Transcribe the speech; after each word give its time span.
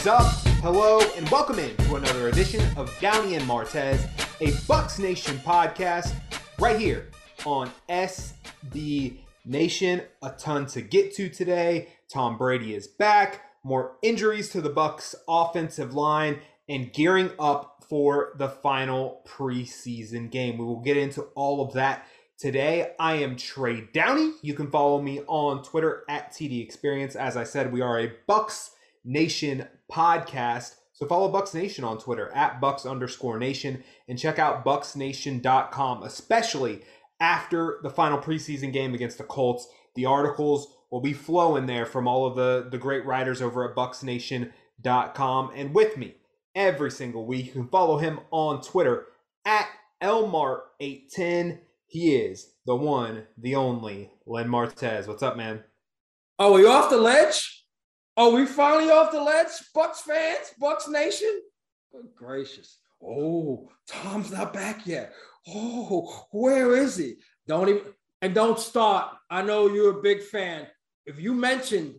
What 0.00 0.06
is 0.06 0.26
up? 0.26 0.32
Hello, 0.62 1.00
and 1.14 1.28
welcome 1.28 1.58
in 1.58 1.76
to 1.76 1.96
another 1.96 2.28
edition 2.28 2.62
of 2.78 2.90
Downey 3.00 3.34
and 3.34 3.44
Martez, 3.44 4.02
a 4.40 4.46
Bucs 4.62 4.98
Nation 4.98 5.36
podcast, 5.40 6.14
right 6.58 6.80
here 6.80 7.10
on 7.44 7.70
SB 7.86 9.18
Nation. 9.44 10.00
A 10.22 10.30
ton 10.30 10.64
to 10.68 10.80
get 10.80 11.14
to 11.16 11.28
today. 11.28 11.88
Tom 12.10 12.38
Brady 12.38 12.74
is 12.74 12.86
back. 12.86 13.42
More 13.62 13.96
injuries 14.00 14.48
to 14.52 14.62
the 14.62 14.70
Bucs 14.70 15.14
offensive 15.28 15.92
line 15.92 16.38
and 16.66 16.90
gearing 16.94 17.32
up 17.38 17.84
for 17.86 18.32
the 18.38 18.48
final 18.48 19.20
preseason 19.28 20.30
game. 20.30 20.56
We 20.56 20.64
will 20.64 20.80
get 20.80 20.96
into 20.96 21.24
all 21.34 21.60
of 21.60 21.74
that 21.74 22.06
today. 22.38 22.92
I 22.98 23.16
am 23.16 23.36
Trey 23.36 23.86
Downey. 23.92 24.32
You 24.40 24.54
can 24.54 24.70
follow 24.70 25.02
me 25.02 25.20
on 25.26 25.62
Twitter 25.62 26.04
at 26.08 26.32
TD 26.32 26.62
Experience. 26.62 27.16
As 27.16 27.36
I 27.36 27.44
said, 27.44 27.70
we 27.70 27.82
are 27.82 28.00
a 28.00 28.10
Bucs 28.26 28.70
Nation 29.04 29.66
podcast. 29.90 30.74
So 30.92 31.06
follow 31.06 31.32
Bucs 31.32 31.54
Nation 31.54 31.84
on 31.84 31.98
Twitter 31.98 32.30
at 32.34 32.60
Bucs 32.60 32.88
underscore 32.88 33.38
Nation 33.38 33.82
and 34.08 34.18
check 34.18 34.38
out 34.38 34.64
BucsNation.com, 34.64 36.02
especially 36.02 36.82
after 37.20 37.80
the 37.82 37.90
final 37.90 38.18
preseason 38.18 38.72
game 38.72 38.94
against 38.94 39.18
the 39.18 39.24
Colts. 39.24 39.66
The 39.94 40.06
articles 40.06 40.74
will 40.90 41.00
be 41.00 41.12
flowing 41.12 41.66
there 41.66 41.86
from 41.86 42.06
all 42.06 42.26
of 42.26 42.36
the, 42.36 42.68
the 42.70 42.78
great 42.78 43.06
writers 43.06 43.40
over 43.40 43.68
at 43.68 43.76
BucsNation.com. 43.76 45.52
And 45.54 45.74
with 45.74 45.96
me 45.96 46.16
every 46.54 46.90
single 46.90 47.26
week, 47.26 47.46
you 47.46 47.52
can 47.52 47.68
follow 47.68 47.98
him 47.98 48.20
on 48.30 48.60
Twitter 48.60 49.06
at 49.44 49.68
Elmart810. 50.02 51.60
He 51.86 52.14
is 52.14 52.52
the 52.66 52.76
one, 52.76 53.26
the 53.36 53.56
only 53.56 54.10
Len 54.26 54.48
Martez. 54.48 55.06
What's 55.06 55.22
up, 55.22 55.36
man? 55.36 55.64
Oh, 56.38 56.54
are 56.54 56.60
you 56.60 56.68
off 56.68 56.90
the 56.90 56.96
ledge? 56.96 57.59
Oh, 58.22 58.34
we 58.34 58.44
finally 58.44 58.90
off 58.90 59.12
the 59.12 59.22
ledge? 59.22 59.48
Bucs 59.74 59.96
fans, 60.02 60.52
Bucs 60.60 60.90
Nation? 60.90 61.40
Good 61.90 62.08
gracious. 62.14 62.76
Oh, 63.02 63.70
Tom's 63.88 64.30
not 64.30 64.52
back 64.52 64.86
yet. 64.86 65.14
Oh, 65.48 66.26
where 66.30 66.76
is 66.76 66.98
he? 66.98 67.14
Don't 67.48 67.70
even 67.70 67.80
and 68.20 68.34
don't 68.34 68.58
start. 68.60 69.10
I 69.30 69.40
know 69.40 69.68
you're 69.68 69.98
a 69.98 70.02
big 70.02 70.22
fan. 70.22 70.66
If 71.06 71.18
you 71.18 71.32
mention, 71.32 71.94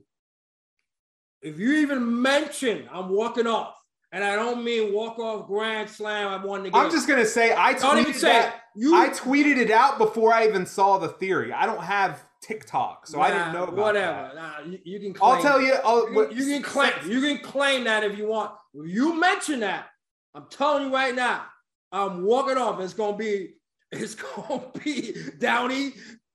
if 1.42 1.58
you 1.58 1.78
even 1.78 2.22
mention 2.22 2.88
I'm 2.94 3.10
walking 3.10 3.48
off, 3.48 3.74
and 4.12 4.24
I 4.24 4.36
don't 4.36 4.64
mean 4.64 4.94
walk 4.94 5.18
off 5.18 5.48
grand 5.48 5.90
slam, 5.90 6.28
I 6.28 6.46
won 6.46 6.62
the 6.62 6.70
game. 6.70 6.80
I'm 6.80 6.92
just 6.92 7.08
gonna 7.08 7.26
say 7.26 7.52
I 7.52 7.74
Don't 7.74 7.98
even 7.98 8.14
tweeted 8.14 8.16
say 8.18 8.28
that. 8.28 8.62
You- 8.76 8.96
I 8.96 9.10
tweeted 9.10 9.58
it 9.58 9.72
out 9.72 9.98
before 9.98 10.32
I 10.32 10.48
even 10.48 10.68
saw 10.68 11.00
the 11.00 11.10
theory. 11.10 11.52
I 11.52 11.66
don't 11.66 11.82
have 11.82 12.24
TikTok, 12.42 13.08
so 13.08 13.22
I 13.22 13.30
didn't 13.30 13.54
know 13.54 13.64
about 13.64 13.78
whatever. 13.78 14.32
that. 14.34 14.36
Nah, 14.36 14.72
you, 14.72 14.80
you 14.84 15.00
can 15.00 15.14
claim. 15.14 15.36
I'll 15.36 15.42
tell 15.42 15.62
you. 15.62 15.74
I'll, 15.84 16.12
You 16.12 16.28
can, 16.28 16.38
you 16.38 16.46
can 16.46 16.64
claim. 16.64 16.94
You 17.06 17.22
can 17.22 17.38
claim 17.40 17.84
that 17.84 18.04
if 18.04 18.18
you 18.18 18.28
want. 18.28 18.52
You 18.74 19.20
mention 19.20 19.60
that, 19.62 19.88
I'm 20.34 20.46
telling 20.50 20.88
you 20.88 20.94
right 20.94 21.14
now, 21.14 21.46
I'm 21.92 22.24
walking 22.24 22.58
off. 22.58 22.80
It's 22.82 22.94
gonna 22.94 23.18
be. 23.18 23.54
It's 23.94 24.16
gonna 24.16 24.64
be 24.86 25.14
Downey 25.38 25.92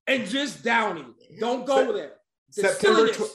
and 0.07 0.27
just 0.27 0.63
Downey. 0.63 1.07
Don't 1.41 1.65
go 1.65 1.91
there. 1.91 2.13
September 2.51 3.09
tw- 3.09 3.31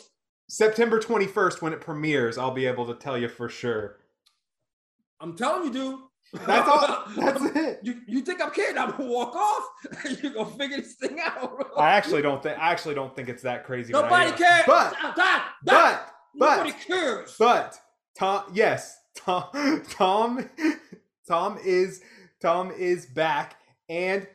September 0.48 1.00
21st 1.00 1.60
when 1.64 1.74
it 1.74 1.82
premieres, 1.82 2.38
I'll 2.38 2.52
be 2.54 2.68
able 2.68 2.86
to 2.86 2.94
tell 2.94 3.18
you 3.18 3.28
for 3.28 3.50
sure. 3.50 3.98
I'm 5.20 5.36
telling 5.36 5.66
you, 5.68 5.74
dude. 5.74 6.00
That's 6.46 6.70
all. 6.70 7.04
That's 7.18 7.44
it. 7.56 7.80
You, 7.84 8.02
you 8.08 8.22
think 8.22 8.42
I'm 8.44 8.52
kidding? 8.52 8.78
I'm 8.78 8.92
gonna 8.92 9.06
walk 9.10 9.36
off. 9.36 9.64
You're 10.22 10.34
gonna 10.34 10.52
figure 10.52 10.78
this 10.78 10.94
thing 10.94 11.20
out. 11.20 11.61
I 11.82 11.92
actually 11.94 12.22
don't 12.22 12.42
think. 12.44 12.58
I 12.60 12.72
actually 12.72 12.96
don't 12.96 13.16
think 13.16 13.30
it's 13.30 13.44
that 13.44 13.66
crazy. 13.66 13.94
when 13.94 14.06
I 14.06 14.08
Nobody 14.10 14.28
hear 14.28 14.38
cares. 14.38 14.64
But 14.68 14.90
Stop, 14.94 15.14
stop, 15.16 15.44
stop. 15.64 16.14
but 16.36 16.46
nobody 16.56 16.72
but 16.72 16.80
cares. 16.82 17.36
but 17.38 17.80
Tom. 18.18 18.44
Yes, 18.54 18.98
Tom. 19.16 19.84
Tom. 19.90 20.50
Tom 21.28 21.58
is 21.64 22.02
Tom 22.42 22.72
is 22.72 23.06
back, 23.06 23.56
and 23.90 24.28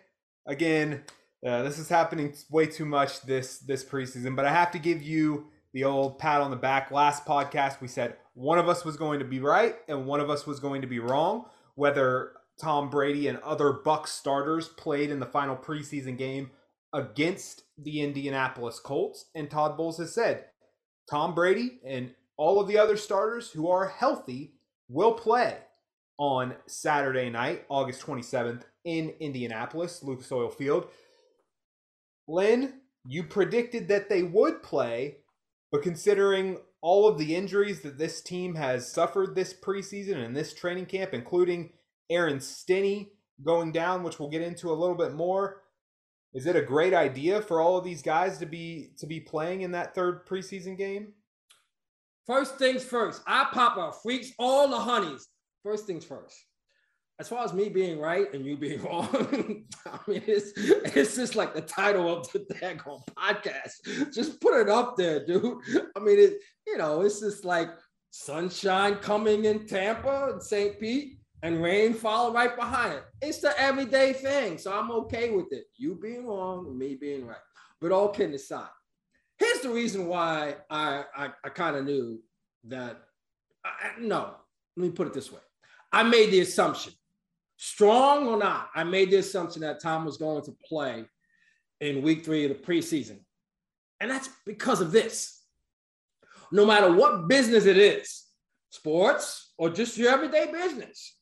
again, 0.46 1.02
uh, 1.46 1.62
this 1.62 1.78
is 1.78 1.88
happening 1.88 2.32
way 2.50 2.66
too 2.66 2.84
much 2.86 3.22
this 3.22 3.58
this 3.58 3.84
preseason. 3.84 4.34
But 4.36 4.44
I 4.44 4.52
have 4.52 4.70
to 4.72 4.78
give 4.78 5.02
you 5.02 5.46
the 5.72 5.84
old 5.84 6.18
pat 6.18 6.40
on 6.40 6.50
the 6.50 6.56
back. 6.56 6.90
Last 6.90 7.26
podcast, 7.26 7.80
we 7.80 7.88
said 7.88 8.16
one 8.34 8.58
of 8.58 8.68
us 8.68 8.84
was 8.84 8.96
going 8.96 9.18
to 9.18 9.24
be 9.24 9.40
right 9.40 9.76
and 9.88 10.06
one 10.06 10.20
of 10.20 10.30
us 10.30 10.46
was 10.46 10.60
going 10.60 10.80
to 10.82 10.86
be 10.86 10.98
wrong. 11.00 11.44
Whether 11.74 12.32
Tom 12.58 12.88
Brady 12.88 13.28
and 13.28 13.38
other 13.40 13.72
Bucs 13.84 14.08
starters 14.08 14.68
played 14.68 15.10
in 15.10 15.20
the 15.20 15.26
final 15.26 15.56
preseason 15.56 16.16
game 16.16 16.50
against 16.96 17.64
the 17.76 18.00
Indianapolis 18.00 18.80
Colts, 18.80 19.26
and 19.34 19.50
Todd 19.50 19.76
Bowles 19.76 19.98
has 19.98 20.14
said 20.14 20.46
Tom 21.10 21.34
Brady 21.34 21.78
and 21.86 22.14
all 22.38 22.58
of 22.58 22.68
the 22.68 22.78
other 22.78 22.96
starters 22.96 23.50
who 23.50 23.68
are 23.68 23.86
healthy 23.86 24.54
will 24.88 25.12
play 25.12 25.58
on 26.18 26.54
Saturday 26.66 27.28
night, 27.28 27.66
August 27.68 28.00
27th 28.00 28.62
in 28.84 29.10
Indianapolis, 29.20 30.02
Lucas 30.02 30.32
Oil 30.32 30.48
Field. 30.48 30.86
Lynn, 32.26 32.80
you 33.06 33.24
predicted 33.24 33.88
that 33.88 34.08
they 34.08 34.22
would 34.22 34.62
play, 34.62 35.18
but 35.70 35.82
considering 35.82 36.56
all 36.80 37.06
of 37.06 37.18
the 37.18 37.36
injuries 37.36 37.82
that 37.82 37.98
this 37.98 38.22
team 38.22 38.54
has 38.54 38.90
suffered 38.90 39.34
this 39.34 39.52
preseason 39.52 40.24
and 40.24 40.34
this 40.34 40.54
training 40.54 40.86
camp, 40.86 41.12
including 41.12 41.72
Aaron 42.08 42.40
Stinnie 42.40 43.12
going 43.44 43.70
down, 43.70 44.02
which 44.02 44.18
we'll 44.18 44.30
get 44.30 44.40
into 44.40 44.70
a 44.70 44.72
little 44.72 44.96
bit 44.96 45.12
more, 45.12 45.62
is 46.36 46.44
it 46.44 46.54
a 46.54 46.60
great 46.60 46.92
idea 46.92 47.40
for 47.40 47.62
all 47.62 47.78
of 47.78 47.84
these 47.84 48.02
guys 48.02 48.36
to 48.36 48.46
be 48.46 48.90
to 48.98 49.06
be 49.06 49.18
playing 49.18 49.62
in 49.62 49.72
that 49.72 49.94
third 49.94 50.26
preseason 50.26 50.76
game? 50.76 51.14
First 52.26 52.58
things 52.58 52.84
first. 52.84 53.22
I 53.26 53.46
pop 53.52 53.78
up 53.78 54.02
freaks 54.02 54.32
all 54.38 54.68
the 54.68 54.78
honeys. 54.78 55.28
First 55.62 55.86
things 55.86 56.04
first. 56.04 56.36
As 57.18 57.26
far 57.26 57.42
as 57.42 57.54
me 57.54 57.70
being 57.70 57.98
right 57.98 58.30
and 58.34 58.44
you 58.44 58.58
being 58.58 58.82
wrong, 58.84 59.64
I 59.86 59.98
mean, 60.06 60.22
it's, 60.26 60.52
it's 60.94 61.16
just 61.16 61.36
like 61.36 61.54
the 61.54 61.62
title 61.62 62.14
of 62.14 62.30
the 62.30 62.40
daggone 62.40 63.02
podcast. 63.16 64.12
Just 64.12 64.38
put 64.42 64.60
it 64.60 64.68
up 64.68 64.98
there, 64.98 65.24
dude. 65.24 65.56
I 65.96 66.00
mean, 66.00 66.18
it, 66.18 66.34
you 66.66 66.76
know, 66.76 67.00
it's 67.00 67.20
just 67.20 67.46
like 67.46 67.70
sunshine 68.10 68.96
coming 68.96 69.46
in 69.46 69.66
Tampa 69.66 70.32
and 70.32 70.42
St. 70.42 70.78
Pete 70.78 71.20
and 71.46 71.62
rain 71.62 71.94
follow 71.94 72.32
right 72.32 72.56
behind 72.56 72.94
it. 72.94 73.04
It's 73.22 73.38
the 73.38 73.56
everyday 73.56 74.12
thing. 74.12 74.58
So 74.58 74.76
I'm 74.76 74.90
okay 74.90 75.30
with 75.30 75.52
it. 75.52 75.66
You 75.76 75.94
being 75.94 76.26
wrong 76.26 76.76
me 76.76 76.96
being 76.96 77.24
right. 77.24 77.36
But 77.80 77.92
all 77.92 78.08
kidding 78.08 78.34
aside, 78.34 78.66
here's 79.38 79.60
the 79.60 79.70
reason 79.70 80.08
why 80.08 80.56
I, 80.68 81.04
I, 81.16 81.28
I 81.44 81.48
kind 81.50 81.76
of 81.76 81.84
knew 81.84 82.20
that. 82.64 82.96
I- 83.64 83.92
no, 84.00 84.34
let 84.76 84.86
me 84.86 84.90
put 84.90 85.06
it 85.06 85.12
this 85.12 85.30
way. 85.30 85.38
I 85.92 86.02
made 86.02 86.32
the 86.32 86.40
assumption, 86.40 86.94
strong 87.56 88.26
or 88.26 88.38
not, 88.38 88.70
I 88.74 88.82
made 88.82 89.12
the 89.12 89.18
assumption 89.18 89.62
that 89.62 89.80
Tom 89.80 90.04
was 90.04 90.16
going 90.16 90.42
to 90.46 90.56
play 90.68 91.04
in 91.80 92.02
week 92.02 92.24
three 92.24 92.44
of 92.44 92.50
the 92.50 92.56
preseason. 92.56 93.20
And 94.00 94.10
that's 94.10 94.28
because 94.44 94.80
of 94.80 94.90
this. 94.90 95.42
No 96.50 96.66
matter 96.66 96.92
what 96.92 97.28
business 97.28 97.66
it 97.66 97.76
is, 97.78 98.24
sports 98.70 99.52
or 99.56 99.70
just 99.70 99.96
your 99.96 100.10
everyday 100.10 100.50
business, 100.50 101.15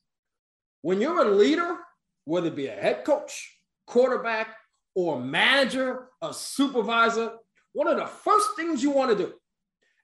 when 0.84 1.00
you're 1.00 1.27
a 1.27 1.31
leader, 1.34 1.78
whether 2.27 2.49
it 2.49 2.55
be 2.55 2.67
a 2.67 2.71
head 2.71 3.06
coach, 3.06 3.56
quarterback, 3.87 4.49
or 4.94 5.19
manager, 5.19 6.08
a 6.20 6.31
supervisor, 6.35 7.32
one 7.73 7.88
of 7.88 7.97
the 7.97 8.05
first 8.05 8.50
things 8.55 8.82
you 8.82 8.91
want 8.91 9.11
to 9.11 9.17
do 9.17 9.32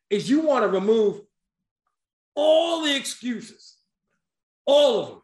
is 0.08 0.31
you 0.31 0.40
want 0.40 0.64
to 0.64 0.69
remove 0.69 1.20
all 2.34 2.82
the 2.82 2.96
excuses, 2.96 3.76
all 4.64 5.00
of 5.00 5.08
them. 5.08 5.22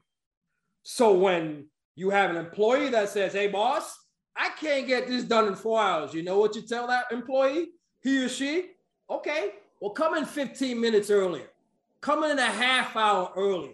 So 0.83 1.15
when 1.15 1.69
you 1.95 2.11
have 2.11 2.29
an 2.29 2.37
employee 2.37 2.91
that 2.91 3.09
says, 3.09 3.33
Hey, 3.33 3.47
boss, 3.47 3.99
I 4.37 4.51
can't 4.61 4.87
get 4.87 5.09
this 5.09 5.25
done 5.25 5.47
in 5.47 5.55
four 5.55 5.81
hours, 5.81 6.13
you 6.13 6.23
know 6.23 6.39
what 6.39 6.55
you 6.55 6.61
tell 6.61 6.87
that 6.89 7.07
employee, 7.11 7.69
he 8.03 8.23
or 8.23 8.29
she? 8.29 8.73
Okay, 9.09 9.53
well, 9.81 9.93
come 9.93 10.17
in 10.17 10.27
15 10.27 10.79
minutes 10.79 11.09
earlier, 11.09 11.49
come 12.03 12.25
in 12.25 12.39
a 12.39 12.43
half 12.45 12.95
hour 12.95 13.33
earlier. 13.35 13.73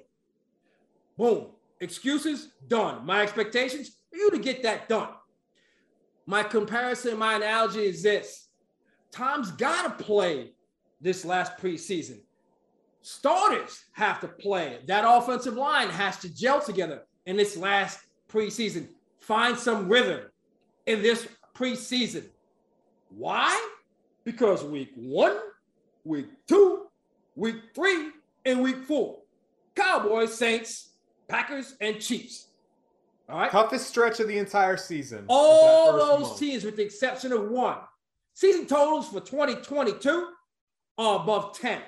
Boom, 1.18 1.48
excuses 1.82 2.52
done. 2.68 3.04
My 3.04 3.22
expectations 3.22 3.90
for 4.10 4.16
you 4.16 4.30
to 4.30 4.38
get 4.38 4.62
that 4.62 4.88
done. 4.88 5.08
My 6.24 6.42
comparison, 6.42 7.18
my 7.18 7.34
analogy 7.34 7.84
is 7.84 8.02
this 8.02 8.48
Tom's 9.10 9.50
got 9.50 9.98
to 9.98 10.04
play 10.04 10.52
this 11.00 11.24
last 11.24 11.58
preseason. 11.58 12.20
Starters 13.02 13.84
have 13.92 14.20
to 14.20 14.28
play. 14.28 14.78
That 14.86 15.04
offensive 15.06 15.54
line 15.54 15.90
has 15.90 16.18
to 16.18 16.32
gel 16.32 16.60
together 16.60 17.02
in 17.26 17.36
this 17.36 17.56
last 17.56 17.98
preseason. 18.28 18.88
Find 19.20 19.58
some 19.58 19.88
rhythm 19.88 20.20
in 20.86 21.02
this 21.02 21.26
preseason. 21.54 22.28
Why? 23.10 23.70
Because 24.24 24.64
week 24.64 24.92
one, 24.94 25.36
week 26.04 26.28
two, 26.46 26.86
week 27.34 27.56
three, 27.74 28.10
and 28.44 28.62
week 28.62 28.84
four. 28.84 29.18
Cowboys, 29.74 30.34
Saints, 30.34 30.91
Packers, 31.32 31.74
and 31.80 31.98
Chiefs. 31.98 32.48
All 33.28 33.38
right. 33.38 33.50
Toughest 33.50 33.88
stretch 33.88 34.20
of 34.20 34.28
the 34.28 34.36
entire 34.36 34.76
season. 34.76 35.24
All 35.28 35.54
is 35.54 35.62
that 35.62 35.98
first 35.98 36.10
those 36.10 36.28
month. 36.28 36.38
teams, 36.38 36.64
with 36.64 36.76
the 36.76 36.82
exception 36.82 37.32
of 37.32 37.48
one, 37.48 37.78
season 38.34 38.66
totals 38.66 39.08
for 39.08 39.20
2022 39.20 40.28
are 40.98 41.22
above 41.22 41.58
10. 41.58 41.80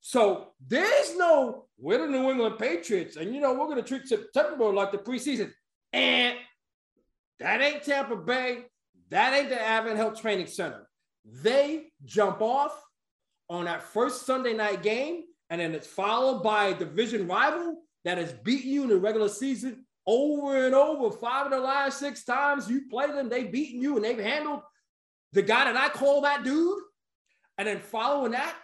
So 0.00 0.52
there's 0.68 1.16
no, 1.16 1.66
we're 1.78 1.98
the 1.98 2.06
New 2.06 2.30
England 2.30 2.58
Patriots, 2.58 3.16
and 3.16 3.34
you 3.34 3.40
know, 3.40 3.54
we're 3.54 3.66
going 3.66 3.82
to 3.82 3.82
treat 3.82 4.06
September 4.06 4.72
like 4.72 4.92
the 4.92 4.98
preseason. 4.98 5.50
And 5.92 6.36
that 7.40 7.60
ain't 7.60 7.82
Tampa 7.82 8.16
Bay. 8.16 8.66
That 9.10 9.34
ain't 9.34 9.48
the 9.48 9.60
Advent 9.60 9.96
Health 9.96 10.20
Training 10.20 10.46
Center. 10.46 10.88
They 11.24 11.88
jump 12.04 12.40
off 12.40 12.80
on 13.50 13.64
that 13.64 13.82
first 13.82 14.26
Sunday 14.26 14.54
night 14.54 14.82
game, 14.82 15.24
and 15.50 15.60
then 15.60 15.74
it's 15.74 15.88
followed 15.88 16.42
by 16.44 16.66
a 16.66 16.74
division 16.74 17.26
rival 17.26 17.81
that 18.04 18.18
has 18.18 18.32
beaten 18.32 18.70
you 18.70 18.82
in 18.82 18.88
the 18.88 18.96
regular 18.96 19.28
season 19.28 19.84
over 20.06 20.66
and 20.66 20.74
over. 20.74 21.16
Five 21.16 21.46
of 21.46 21.52
the 21.52 21.60
last 21.60 21.98
six 21.98 22.24
times 22.24 22.68
you 22.68 22.82
play 22.90 23.06
them, 23.06 23.28
they've 23.28 23.50
beaten 23.50 23.80
you 23.80 23.96
and 23.96 24.04
they've 24.04 24.18
handled 24.18 24.60
the 25.32 25.42
guy 25.42 25.64
that 25.64 25.76
I 25.76 25.88
call 25.88 26.22
that 26.22 26.44
dude. 26.44 26.82
And 27.58 27.68
then 27.68 27.80
following 27.80 28.32
that 28.32 28.54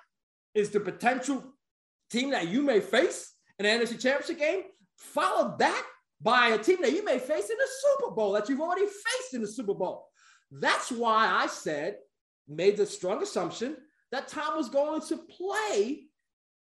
is 0.54 0.70
the 0.70 0.80
potential 0.80 1.44
team 2.10 2.30
that 2.30 2.48
you 2.48 2.62
may 2.62 2.80
face 2.80 3.34
in 3.58 3.64
the 3.64 3.70
NFC 3.70 4.00
Championship 4.00 4.38
game. 4.38 4.62
Follow 4.96 5.56
that 5.58 5.84
by 6.20 6.48
a 6.48 6.58
team 6.58 6.78
that 6.82 6.92
you 6.92 7.04
may 7.04 7.18
face 7.18 7.48
in 7.48 7.56
the 7.56 7.68
Super 7.82 8.14
Bowl 8.14 8.32
that 8.32 8.48
you've 8.48 8.60
already 8.60 8.86
faced 8.86 9.34
in 9.34 9.40
the 9.40 9.46
Super 9.46 9.74
Bowl. 9.74 10.08
That's 10.50 10.90
why 10.90 11.26
I 11.26 11.46
said, 11.46 11.96
made 12.48 12.76
the 12.76 12.86
strong 12.86 13.22
assumption 13.22 13.76
that 14.10 14.28
Tom 14.28 14.56
was 14.56 14.70
going 14.70 15.02
to 15.02 15.18
play 15.18 16.04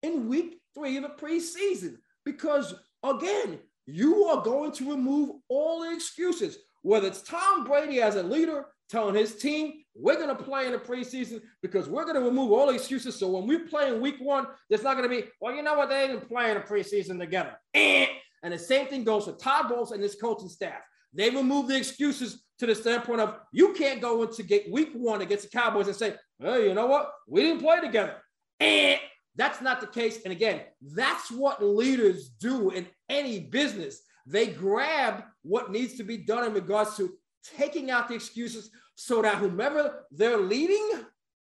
in 0.02 0.28
week 0.28 0.60
three 0.74 0.96
of 0.96 1.04
the 1.04 1.10
preseason. 1.10 1.96
Because 2.32 2.74
again, 3.02 3.58
you 3.86 4.24
are 4.24 4.42
going 4.42 4.72
to 4.72 4.90
remove 4.90 5.36
all 5.48 5.82
the 5.82 5.94
excuses, 5.94 6.58
whether 6.82 7.06
it's 7.06 7.22
Tom 7.22 7.64
Brady 7.64 8.02
as 8.02 8.16
a 8.16 8.22
leader 8.22 8.66
telling 8.90 9.14
his 9.14 9.36
team, 9.36 9.84
we're 9.94 10.16
going 10.16 10.34
to 10.34 10.42
play 10.42 10.66
in 10.66 10.72
the 10.72 10.78
preseason 10.78 11.40
because 11.62 11.88
we're 11.88 12.04
going 12.04 12.16
to 12.16 12.22
remove 12.22 12.52
all 12.52 12.66
the 12.66 12.74
excuses. 12.74 13.16
So 13.16 13.28
when 13.28 13.46
we 13.46 13.58
play 13.58 13.88
in 13.88 14.00
week 14.00 14.16
one, 14.20 14.46
there's 14.68 14.82
not 14.82 14.96
going 14.96 15.08
to 15.08 15.14
be, 15.14 15.28
well, 15.40 15.54
you 15.54 15.62
know 15.62 15.74
what? 15.74 15.88
They 15.88 16.06
didn't 16.06 16.28
play 16.28 16.50
in 16.50 16.56
the 16.56 16.62
preseason 16.62 17.18
together. 17.18 17.58
Eh. 17.74 18.06
And 18.42 18.52
the 18.52 18.58
same 18.58 18.86
thing 18.86 19.04
goes 19.04 19.24
for 19.24 19.32
Todd 19.32 19.68
Bowles 19.68 19.92
and 19.92 20.02
his 20.02 20.14
coaching 20.14 20.48
staff. 20.48 20.80
They 21.12 21.30
remove 21.30 21.68
the 21.68 21.76
excuses 21.76 22.44
to 22.58 22.66
the 22.66 22.74
standpoint 22.74 23.20
of 23.20 23.36
you 23.52 23.72
can't 23.72 24.00
go 24.00 24.22
into 24.22 24.42
get 24.42 24.70
week 24.70 24.90
one 24.94 25.22
against 25.22 25.50
the 25.50 25.58
Cowboys 25.58 25.86
and 25.86 25.96
say, 25.96 26.14
hey, 26.38 26.68
you 26.68 26.74
know 26.74 26.86
what? 26.86 27.10
We 27.26 27.42
didn't 27.42 27.62
play 27.62 27.80
together. 27.80 28.16
Eh. 28.60 28.98
That's 29.38 29.62
not 29.62 29.80
the 29.80 29.86
case. 29.86 30.18
And 30.24 30.32
again, 30.32 30.62
that's 30.82 31.30
what 31.30 31.62
leaders 31.62 32.28
do 32.28 32.70
in 32.70 32.86
any 33.08 33.40
business. 33.40 34.00
They 34.26 34.48
grab 34.48 35.22
what 35.42 35.70
needs 35.70 35.94
to 35.94 36.02
be 36.02 36.18
done 36.18 36.44
in 36.44 36.52
regards 36.52 36.96
to 36.96 37.14
taking 37.56 37.90
out 37.90 38.08
the 38.08 38.14
excuses 38.14 38.70
so 38.96 39.22
that 39.22 39.36
whomever 39.36 40.04
they're 40.10 40.36
leading 40.36 41.04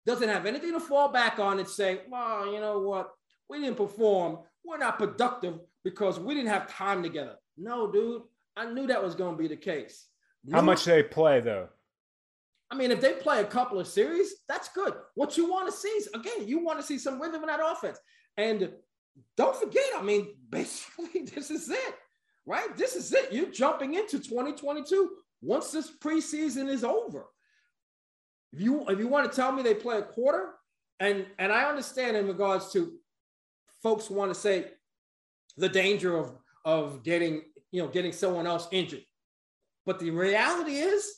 doesn't 0.05 0.29
have 0.29 0.47
anything 0.47 0.73
to 0.73 0.81
fall 0.81 1.09
back 1.09 1.39
on 1.39 1.59
and 1.61 1.69
say, 1.69 2.01
well, 2.11 2.53
you 2.53 2.61
know 2.61 2.81
what? 2.81 3.13
We 3.49 3.61
didn't 3.61 3.77
perform. 3.77 4.41
We're 4.65 4.79
not 4.79 4.99
productive 4.99 5.61
because 5.85 6.19
we 6.19 6.35
didn't 6.35 6.51
have 6.51 6.69
time 6.69 7.03
together. 7.03 7.37
No, 7.57 7.91
dude. 7.91 8.23
I 8.57 8.67
knew 8.67 8.89
that 8.89 9.03
was 9.03 9.15
going 9.15 9.37
to 9.37 9.43
be 9.43 9.49
the 9.49 9.57
case. 9.57 10.07
How 10.51 10.61
much 10.61 10.85
they 10.85 11.03
play 11.03 11.41
though? 11.41 11.69
I 12.71 12.75
mean, 12.75 12.91
if 12.91 13.01
they 13.01 13.13
play 13.13 13.41
a 13.41 13.45
couple 13.45 13.79
of 13.79 13.87
series, 13.87 14.35
that's 14.49 14.69
good. 14.71 14.95
What 15.15 15.37
you 15.37 15.49
want 15.49 15.71
to 15.71 15.77
see 15.77 15.89
is 15.89 16.09
again, 16.15 16.49
you 16.49 16.65
want 16.65 16.81
to 16.81 16.85
see 16.85 16.99
some 16.99 17.21
rhythm 17.21 17.43
in 17.43 17.47
that 17.47 17.61
offense. 17.63 17.99
And 18.37 18.73
don't 19.37 19.57
forget, 19.57 19.85
I 19.97 20.03
mean, 20.03 20.35
basically, 20.51 21.23
this 21.23 21.51
is 21.51 21.71
it, 21.71 21.95
right? 22.45 22.77
This 22.77 22.97
is 22.97 23.13
it. 23.13 23.33
You're 23.33 23.51
jumping 23.51 23.95
into 23.95 24.19
2022 24.19 25.11
once 25.43 25.71
this 25.71 25.91
preseason 25.91 26.69
is 26.69 26.83
over. 26.83 27.27
If 28.53 28.61
you 28.61 28.87
if 28.89 28.99
you 28.99 29.09
want 29.09 29.31
to 29.31 29.37
tell 29.37 29.53
me 29.53 29.63
they 29.63 29.75
play 29.75 29.99
a 29.99 30.03
quarter, 30.03 30.51
and 30.99 31.27
and 31.39 31.53
I 31.53 31.65
understand 31.69 32.17
in 32.17 32.27
regards 32.27 32.73
to 32.73 32.93
folks 33.83 34.11
want 34.11 34.33
to 34.33 34.35
say 34.39 34.67
the 35.57 35.69
danger 35.69 36.17
of 36.17 36.33
of 36.65 37.03
getting 37.03 37.43
you 37.71 37.83
know 37.83 37.89
getting 37.89 38.13
someone 38.13 38.47
else 38.47 38.67
injured, 38.73 39.05
but 39.85 39.99
the 39.99 40.11
reality 40.11 40.77
is 40.77 41.17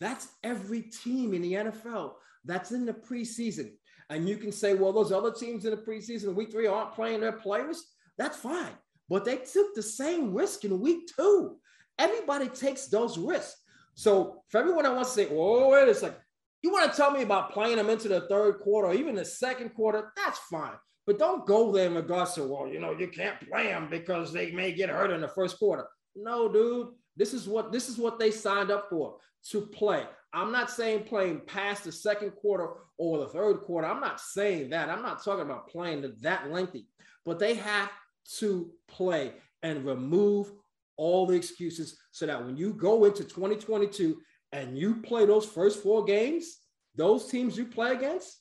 that's 0.00 0.28
every 0.42 0.82
team 0.82 1.34
in 1.34 1.42
the 1.42 1.52
NFL 1.52 2.12
that's 2.44 2.72
in 2.72 2.84
the 2.84 2.92
preseason. 2.92 3.72
And 4.10 4.28
you 4.28 4.36
can 4.36 4.52
say, 4.52 4.74
well, 4.74 4.92
those 4.92 5.12
other 5.12 5.32
teams 5.32 5.64
in 5.64 5.70
the 5.70 5.76
preseason, 5.76 6.34
week 6.34 6.52
three, 6.52 6.66
aren't 6.66 6.92
playing 6.92 7.20
their 7.20 7.32
players. 7.32 7.82
That's 8.18 8.36
fine. 8.36 8.72
But 9.08 9.24
they 9.24 9.36
took 9.36 9.74
the 9.74 9.82
same 9.82 10.34
risk 10.34 10.64
in 10.64 10.80
week 10.80 11.10
two. 11.16 11.56
Everybody 11.98 12.48
takes 12.48 12.86
those 12.86 13.18
risks. 13.18 13.56
So 13.94 14.42
for 14.48 14.58
everyone 14.58 14.84
that 14.84 14.94
wants 14.94 15.14
to 15.14 15.22
say, 15.22 15.28
oh, 15.30 15.70
wait 15.70 15.88
a 15.88 15.94
second, 15.94 16.18
you 16.62 16.72
want 16.72 16.90
to 16.90 16.96
tell 16.96 17.10
me 17.10 17.22
about 17.22 17.52
playing 17.52 17.76
them 17.76 17.90
into 17.90 18.08
the 18.08 18.22
third 18.22 18.60
quarter 18.60 18.88
or 18.88 18.94
even 18.94 19.14
the 19.14 19.24
second 19.24 19.70
quarter, 19.70 20.12
that's 20.16 20.38
fine. 20.50 20.72
But 21.06 21.18
don't 21.18 21.46
go 21.46 21.70
there 21.70 21.86
in 21.86 21.94
regards 21.94 22.34
to, 22.34 22.44
well, 22.44 22.66
you 22.66 22.80
know, 22.80 22.92
you 22.92 23.08
can't 23.08 23.36
play 23.48 23.64
them 23.64 23.88
because 23.90 24.32
they 24.32 24.50
may 24.50 24.72
get 24.72 24.88
hurt 24.88 25.10
in 25.10 25.20
the 25.20 25.28
first 25.28 25.58
quarter. 25.58 25.86
No, 26.16 26.50
dude. 26.50 26.88
This 27.16 27.32
is 27.32 27.46
what 27.48 27.72
this 27.72 27.88
is 27.88 27.98
what 27.98 28.18
they 28.18 28.30
signed 28.30 28.70
up 28.70 28.88
for 28.90 29.16
to 29.50 29.60
play. 29.60 30.04
I'm 30.32 30.50
not 30.50 30.70
saying 30.70 31.04
playing 31.04 31.42
past 31.46 31.84
the 31.84 31.92
second 31.92 32.32
quarter 32.32 32.68
or 32.98 33.18
the 33.18 33.28
third 33.28 33.60
quarter. 33.60 33.86
I'm 33.86 34.00
not 34.00 34.20
saying 34.20 34.70
that. 34.70 34.88
I'm 34.88 35.02
not 35.02 35.22
talking 35.22 35.44
about 35.44 35.68
playing 35.68 36.12
that 36.20 36.50
lengthy, 36.50 36.86
but 37.24 37.38
they 37.38 37.54
have 37.54 37.90
to 38.38 38.70
play 38.88 39.32
and 39.62 39.84
remove 39.84 40.52
all 40.96 41.26
the 41.26 41.34
excuses 41.34 41.98
so 42.10 42.26
that 42.26 42.44
when 42.44 42.56
you 42.56 42.72
go 42.72 43.04
into 43.04 43.22
2022 43.24 44.18
and 44.52 44.78
you 44.78 44.96
play 44.96 45.26
those 45.26 45.46
first 45.46 45.82
four 45.82 46.04
games, 46.04 46.58
those 46.96 47.26
teams 47.26 47.58
you 47.58 47.66
play 47.66 47.92
against, 47.92 48.38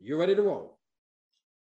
you're 0.00 0.18
ready 0.18 0.34
to 0.34 0.42
roll. 0.42 0.78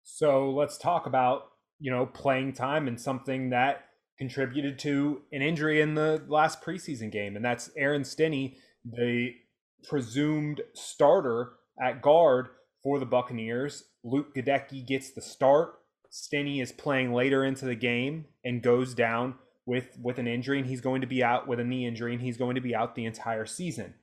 So 0.02 0.50
let's 0.50 0.78
talk 0.78 1.06
about, 1.06 1.44
you 1.80 1.90
know, 1.90 2.06
playing 2.06 2.52
time 2.52 2.88
and 2.88 3.00
something 3.00 3.50
that 3.50 3.84
contributed 4.18 4.78
to 4.80 5.22
an 5.32 5.42
injury 5.42 5.80
in 5.80 5.94
the 5.94 6.22
last 6.28 6.62
preseason 6.62 7.10
game, 7.10 7.36
and 7.36 7.44
that's 7.44 7.70
Aaron 7.76 8.04
Stinnie, 8.04 8.56
the 8.84 9.30
presumed 9.88 10.60
starter 10.74 11.52
at 11.82 12.02
guard 12.02 12.48
for 12.82 12.98
the 12.98 13.06
Buccaneers. 13.06 13.84
Luke 14.02 14.34
Goedeke 14.34 14.86
gets 14.86 15.10
the 15.10 15.20
start. 15.20 15.74
Stinnie 16.10 16.60
is 16.60 16.72
playing 16.72 17.12
later 17.12 17.44
into 17.44 17.64
the 17.64 17.74
game 17.74 18.26
and 18.44 18.62
goes 18.62 18.94
down 18.94 19.34
with 19.66 19.98
with 20.00 20.18
an 20.18 20.28
injury, 20.28 20.58
and 20.58 20.68
he's 20.68 20.80
going 20.80 21.00
to 21.00 21.06
be 21.06 21.22
out 21.22 21.48
with 21.48 21.58
a 21.58 21.64
knee 21.64 21.86
injury, 21.86 22.12
and 22.12 22.22
he's 22.22 22.36
going 22.36 22.54
to 22.54 22.60
be 22.60 22.74
out 22.74 22.94
the 22.94 23.06
entire 23.06 23.46
season. 23.46 23.94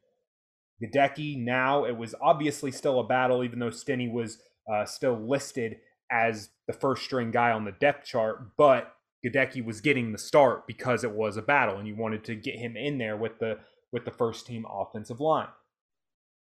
Goedeke 0.83 1.37
now 1.37 1.85
it 1.85 1.95
was 1.95 2.15
obviously 2.21 2.71
still 2.71 2.99
a 2.99 3.07
battle, 3.07 3.43
even 3.43 3.59
though 3.59 3.69
Stinnie 3.69 4.09
was 4.09 4.39
uh, 4.71 4.85
still 4.85 5.15
listed 5.15 5.77
as 6.11 6.49
the 6.67 6.73
first 6.73 7.03
string 7.03 7.31
guy 7.31 7.51
on 7.51 7.65
the 7.65 7.71
depth 7.71 8.05
chart, 8.05 8.57
but 8.57 8.93
Goedeke 9.25 9.63
was 9.63 9.81
getting 9.81 10.11
the 10.11 10.17
start 10.17 10.65
because 10.67 11.03
it 11.03 11.11
was 11.11 11.37
a 11.37 11.41
battle, 11.41 11.77
and 11.77 11.87
you 11.87 11.95
wanted 11.95 12.23
to 12.25 12.35
get 12.35 12.55
him 12.55 12.75
in 12.75 12.97
there 12.97 13.17
with 13.17 13.39
the 13.39 13.59
with 13.91 14.05
the 14.05 14.11
first 14.11 14.47
team 14.47 14.65
offensive 14.71 15.19
line. 15.19 15.49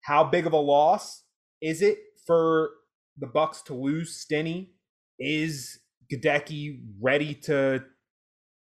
How 0.01 0.24
big 0.24 0.48
of 0.48 0.53
a 0.53 0.58
loss 0.58 1.24
is 1.62 1.82
it 1.82 1.98
for 2.25 2.72
the 3.18 3.27
Bucs 3.27 3.63
to 3.65 3.74
lose 3.74 4.18
Stinnie? 4.18 4.74
Is 5.20 5.80
Goedeke 6.12 6.80
ready 7.00 7.36
to 7.46 7.84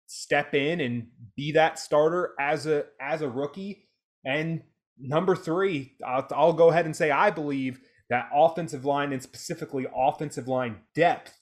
step 0.06 0.54
in 0.54 0.80
and 0.80 1.08
be 1.36 1.52
that 1.52 1.78
starter 1.78 2.34
as 2.40 2.66
a 2.66 2.84
as 3.00 3.22
a 3.22 3.28
rookie. 3.28 3.88
And 4.24 4.62
number 4.98 5.34
three, 5.34 5.96
I'll, 6.06 6.26
I'll 6.32 6.52
go 6.52 6.70
ahead 6.70 6.86
and 6.86 6.94
say 6.96 7.10
I 7.10 7.30
believe 7.30 7.80
that 8.10 8.28
offensive 8.34 8.84
line 8.84 9.12
and 9.12 9.22
specifically 9.22 9.86
offensive 9.94 10.46
line 10.46 10.78
depth 10.94 11.38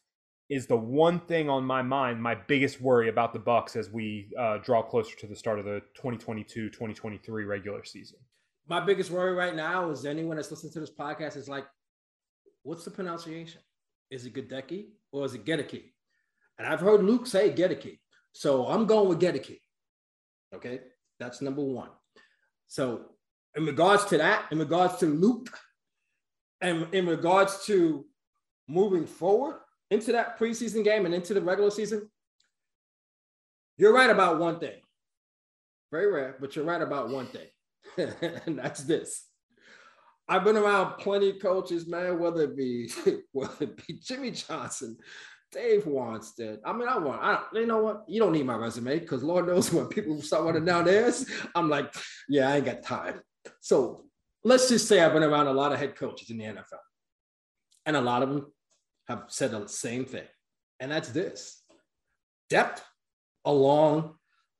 is 0.52 0.66
the 0.66 0.76
one 0.76 1.18
thing 1.18 1.48
on 1.48 1.64
my 1.64 1.80
mind, 1.80 2.22
my 2.22 2.34
biggest 2.34 2.78
worry 2.78 3.08
about 3.08 3.32
the 3.32 3.38
Bucs 3.38 3.74
as 3.74 3.88
we 3.88 4.30
uh, 4.38 4.58
draw 4.58 4.82
closer 4.82 5.16
to 5.16 5.26
the 5.26 5.34
start 5.34 5.58
of 5.58 5.64
the 5.64 5.80
2022-2023 5.96 7.46
regular 7.48 7.82
season. 7.84 8.18
My 8.68 8.78
biggest 8.78 9.10
worry 9.10 9.32
right 9.32 9.56
now 9.56 9.88
is 9.88 10.04
anyone 10.04 10.36
that's 10.36 10.50
listening 10.50 10.74
to 10.74 10.80
this 10.80 10.90
podcast 10.90 11.38
is 11.38 11.48
like, 11.48 11.64
what's 12.64 12.84
the 12.84 12.90
pronunciation? 12.90 13.62
Is 14.10 14.26
it 14.26 14.34
Gadecki 14.34 14.88
or 15.10 15.24
is 15.24 15.32
it 15.32 15.46
Gedeke? 15.46 15.84
And 16.58 16.68
I've 16.68 16.80
heard 16.80 17.02
Luke 17.02 17.26
say 17.26 17.50
Gedeke. 17.50 17.98
So 18.32 18.66
I'm 18.66 18.84
going 18.84 19.08
with 19.08 19.22
Gedeke. 19.22 19.58
Okay, 20.54 20.80
that's 21.18 21.40
number 21.40 21.62
one. 21.62 21.88
So 22.66 23.06
in 23.56 23.64
regards 23.64 24.04
to 24.04 24.18
that, 24.18 24.52
in 24.52 24.58
regards 24.58 24.96
to 24.96 25.06
Luke, 25.06 25.48
and 26.60 26.92
in 26.92 27.06
regards 27.06 27.64
to 27.64 28.04
moving 28.68 29.06
forward 29.06 29.61
into 29.92 30.12
that 30.12 30.38
preseason 30.38 30.82
game 30.82 31.04
and 31.04 31.14
into 31.14 31.34
the 31.34 31.42
regular 31.42 31.70
season, 31.70 32.08
you're 33.76 33.92
right 33.92 34.10
about 34.10 34.38
one 34.38 34.58
thing. 34.58 34.80
Very 35.90 36.10
rare, 36.10 36.36
but 36.40 36.56
you're 36.56 36.64
right 36.64 36.80
about 36.80 37.10
one 37.10 37.26
thing. 37.26 37.48
and 38.46 38.58
that's 38.58 38.84
this. 38.84 39.26
I've 40.28 40.44
been 40.44 40.56
around 40.56 40.96
plenty 40.98 41.30
of 41.30 41.40
coaches, 41.42 41.86
man, 41.86 42.18
whether 42.18 42.44
it 42.44 42.56
be 42.56 42.90
whether 43.32 43.64
it 43.64 43.86
be 43.86 43.94
Jimmy 44.00 44.30
Johnson, 44.30 44.96
Dave 45.50 45.84
Wannstedt. 45.84 46.60
I 46.64 46.72
mean, 46.72 46.88
I 46.88 46.96
want. 46.96 47.22
I 47.22 47.42
you 47.52 47.66
know 47.66 47.82
what? 47.82 48.04
You 48.08 48.20
don't 48.20 48.32
need 48.32 48.46
my 48.46 48.56
resume 48.56 48.98
because 48.98 49.22
Lord 49.22 49.46
knows 49.46 49.70
when 49.72 49.88
people 49.88 50.22
start 50.22 50.44
running 50.44 50.64
down 50.64 50.86
theirs, 50.86 51.26
I'm 51.54 51.68
like, 51.68 51.94
yeah, 52.30 52.48
I 52.48 52.56
ain't 52.56 52.64
got 52.64 52.82
time. 52.82 53.20
So 53.60 54.06
let's 54.42 54.70
just 54.70 54.88
say 54.88 55.02
I've 55.02 55.12
been 55.12 55.22
around 55.22 55.48
a 55.48 55.52
lot 55.52 55.72
of 55.72 55.78
head 55.78 55.96
coaches 55.96 56.30
in 56.30 56.38
the 56.38 56.44
NFL, 56.44 56.80
and 57.84 57.96
a 57.96 58.00
lot 58.00 58.22
of 58.22 58.30
them 58.30 58.46
have 59.12 59.24
said 59.28 59.50
the 59.50 59.66
same 59.66 60.04
thing, 60.04 60.26
and 60.80 60.90
that's 60.90 61.10
this 61.10 61.62
depth 62.48 62.84
along 63.44 64.14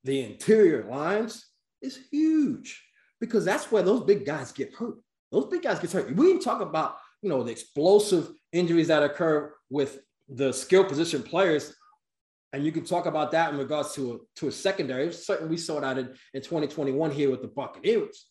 the 0.04 0.22
interior 0.24 0.84
lines 0.84 1.46
is 1.80 1.98
huge 2.10 2.82
because 3.20 3.44
that's 3.44 3.70
where 3.70 3.82
those 3.82 4.02
big 4.04 4.24
guys 4.24 4.52
get 4.52 4.74
hurt. 4.74 4.96
Those 5.30 5.46
big 5.46 5.62
guys 5.62 5.78
get 5.78 5.92
hurt. 5.92 6.14
We 6.14 6.26
didn't 6.26 6.42
talk 6.42 6.60
about 6.60 6.96
you 7.22 7.28
know 7.28 7.42
the 7.42 7.52
explosive 7.52 8.30
injuries 8.52 8.88
that 8.88 9.02
occur 9.02 9.54
with 9.70 10.00
the 10.28 10.52
skill 10.52 10.84
position 10.84 11.22
players, 11.22 11.74
and 12.52 12.64
you 12.64 12.72
can 12.72 12.84
talk 12.84 13.06
about 13.06 13.30
that 13.32 13.52
in 13.52 13.58
regards 13.58 13.94
to 13.94 14.14
a, 14.14 14.18
to 14.40 14.48
a 14.48 14.52
secondary. 14.52 15.12
Certainly, 15.12 15.50
we 15.50 15.56
saw 15.56 15.80
that 15.80 15.98
in, 15.98 16.06
in 16.34 16.42
2021 16.42 17.10
here 17.10 17.30
with 17.30 17.42
the 17.42 17.48
Buccaneers. 17.48 18.26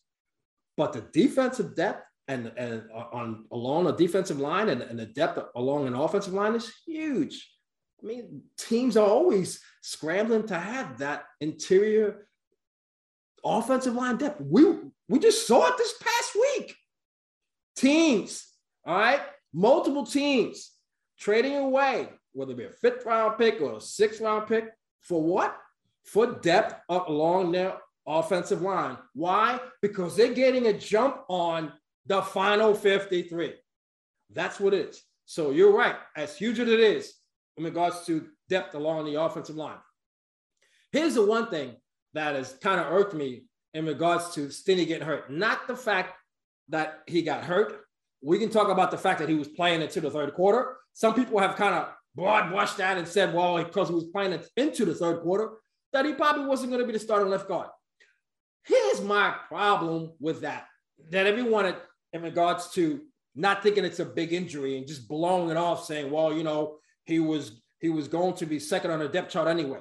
But 0.76 0.92
the 0.92 1.02
defensive 1.12 1.76
depth 1.76 2.04
and, 2.28 2.52
and 2.56 2.84
on 2.92 3.44
along 3.50 3.86
a 3.86 3.92
defensive 3.92 4.38
line 4.38 4.68
and, 4.68 4.82
and 4.82 4.98
the 4.98 5.06
depth 5.06 5.38
along 5.56 5.86
an 5.86 5.94
offensive 5.94 6.32
line 6.32 6.54
is 6.54 6.72
huge. 6.86 7.48
I 8.02 8.06
mean, 8.06 8.42
teams 8.58 8.96
are 8.96 9.06
always 9.06 9.60
scrambling 9.80 10.46
to 10.48 10.58
have 10.58 10.98
that 10.98 11.24
interior 11.40 12.26
offensive 13.44 13.94
line 13.94 14.16
depth. 14.16 14.40
We 14.40 14.64
we 15.08 15.18
just 15.18 15.46
saw 15.46 15.66
it 15.68 15.76
this 15.78 15.94
past 16.00 16.34
week. 16.34 16.74
Teams, 17.76 18.46
all 18.86 18.96
right, 18.96 19.20
multiple 19.52 20.06
teams 20.06 20.70
trading 21.18 21.56
away, 21.56 22.08
whether 22.32 22.52
it 22.52 22.58
be 22.58 22.64
a 22.64 22.70
fifth 22.70 23.04
round 23.04 23.38
pick 23.38 23.60
or 23.60 23.76
a 23.76 23.80
sixth 23.80 24.20
round 24.20 24.46
pick, 24.46 24.66
for 25.00 25.22
what? 25.22 25.56
For 26.04 26.26
depth 26.40 26.74
along 26.88 27.52
their 27.52 27.76
offensive 28.06 28.62
line. 28.62 28.98
Why? 29.14 29.60
Because 29.80 30.16
they're 30.16 30.34
getting 30.34 30.66
a 30.66 30.72
jump 30.72 31.18
on 31.28 31.72
the 32.06 32.22
final 32.22 32.74
53. 32.74 33.54
That's 34.30 34.58
what 34.58 34.74
it 34.74 34.88
is. 34.88 35.02
So 35.24 35.50
you're 35.50 35.72
right. 35.72 35.96
As 36.16 36.36
huge 36.36 36.58
as 36.58 36.68
it 36.68 36.80
is 36.80 37.14
in 37.56 37.64
regards 37.64 38.04
to 38.06 38.26
depth 38.48 38.74
along 38.74 39.04
the 39.04 39.20
offensive 39.20 39.56
line. 39.56 39.78
Here's 40.90 41.14
the 41.14 41.24
one 41.24 41.48
thing 41.48 41.76
that 42.14 42.34
has 42.34 42.54
kind 42.62 42.80
of 42.80 42.92
irked 42.92 43.14
me 43.14 43.44
in 43.74 43.86
regards 43.86 44.34
to 44.34 44.50
Stinnie 44.50 44.84
getting 44.84 45.06
hurt. 45.06 45.30
Not 45.30 45.66
the 45.66 45.76
fact 45.76 46.14
that 46.68 47.00
he 47.06 47.22
got 47.22 47.44
hurt. 47.44 47.80
We 48.22 48.38
can 48.38 48.50
talk 48.50 48.68
about 48.68 48.90
the 48.90 48.98
fact 48.98 49.18
that 49.20 49.28
he 49.28 49.34
was 49.34 49.48
playing 49.48 49.82
into 49.82 50.00
the 50.00 50.10
third 50.10 50.34
quarter. 50.34 50.76
Some 50.92 51.14
people 51.14 51.38
have 51.38 51.56
kind 51.56 51.74
of 51.74 51.88
broad 52.14 52.50
brushed 52.50 52.76
that 52.76 52.98
and 52.98 53.08
said, 53.08 53.34
well, 53.34 53.62
because 53.62 53.88
he 53.88 53.94
was 53.94 54.04
playing 54.04 54.38
into 54.56 54.84
the 54.84 54.94
third 54.94 55.22
quarter, 55.22 55.52
that 55.92 56.04
he 56.04 56.12
probably 56.12 56.44
wasn't 56.44 56.70
going 56.70 56.80
to 56.80 56.86
be 56.86 56.92
the 56.92 56.98
starting 56.98 57.28
left 57.28 57.48
guard. 57.48 57.68
Here's 58.64 59.00
my 59.00 59.34
problem 59.48 60.12
with 60.20 60.42
that. 60.42 60.66
That 61.10 61.26
everyone 61.26 61.74
in 62.12 62.22
regards 62.22 62.70
to 62.72 63.00
not 63.34 63.62
thinking 63.62 63.84
it's 63.84 64.00
a 64.00 64.04
big 64.04 64.32
injury 64.32 64.76
and 64.76 64.86
just 64.86 65.08
blowing 65.08 65.50
it 65.50 65.56
off, 65.56 65.84
saying, 65.84 66.10
well, 66.10 66.32
you 66.32 66.42
know, 66.42 66.76
he 67.04 67.18
was 67.18 67.62
he 67.80 67.88
was 67.88 68.08
going 68.08 68.34
to 68.34 68.46
be 68.46 68.58
second 68.58 68.90
on 68.90 69.00
the 69.00 69.08
depth 69.08 69.32
chart 69.32 69.48
anyway. 69.48 69.80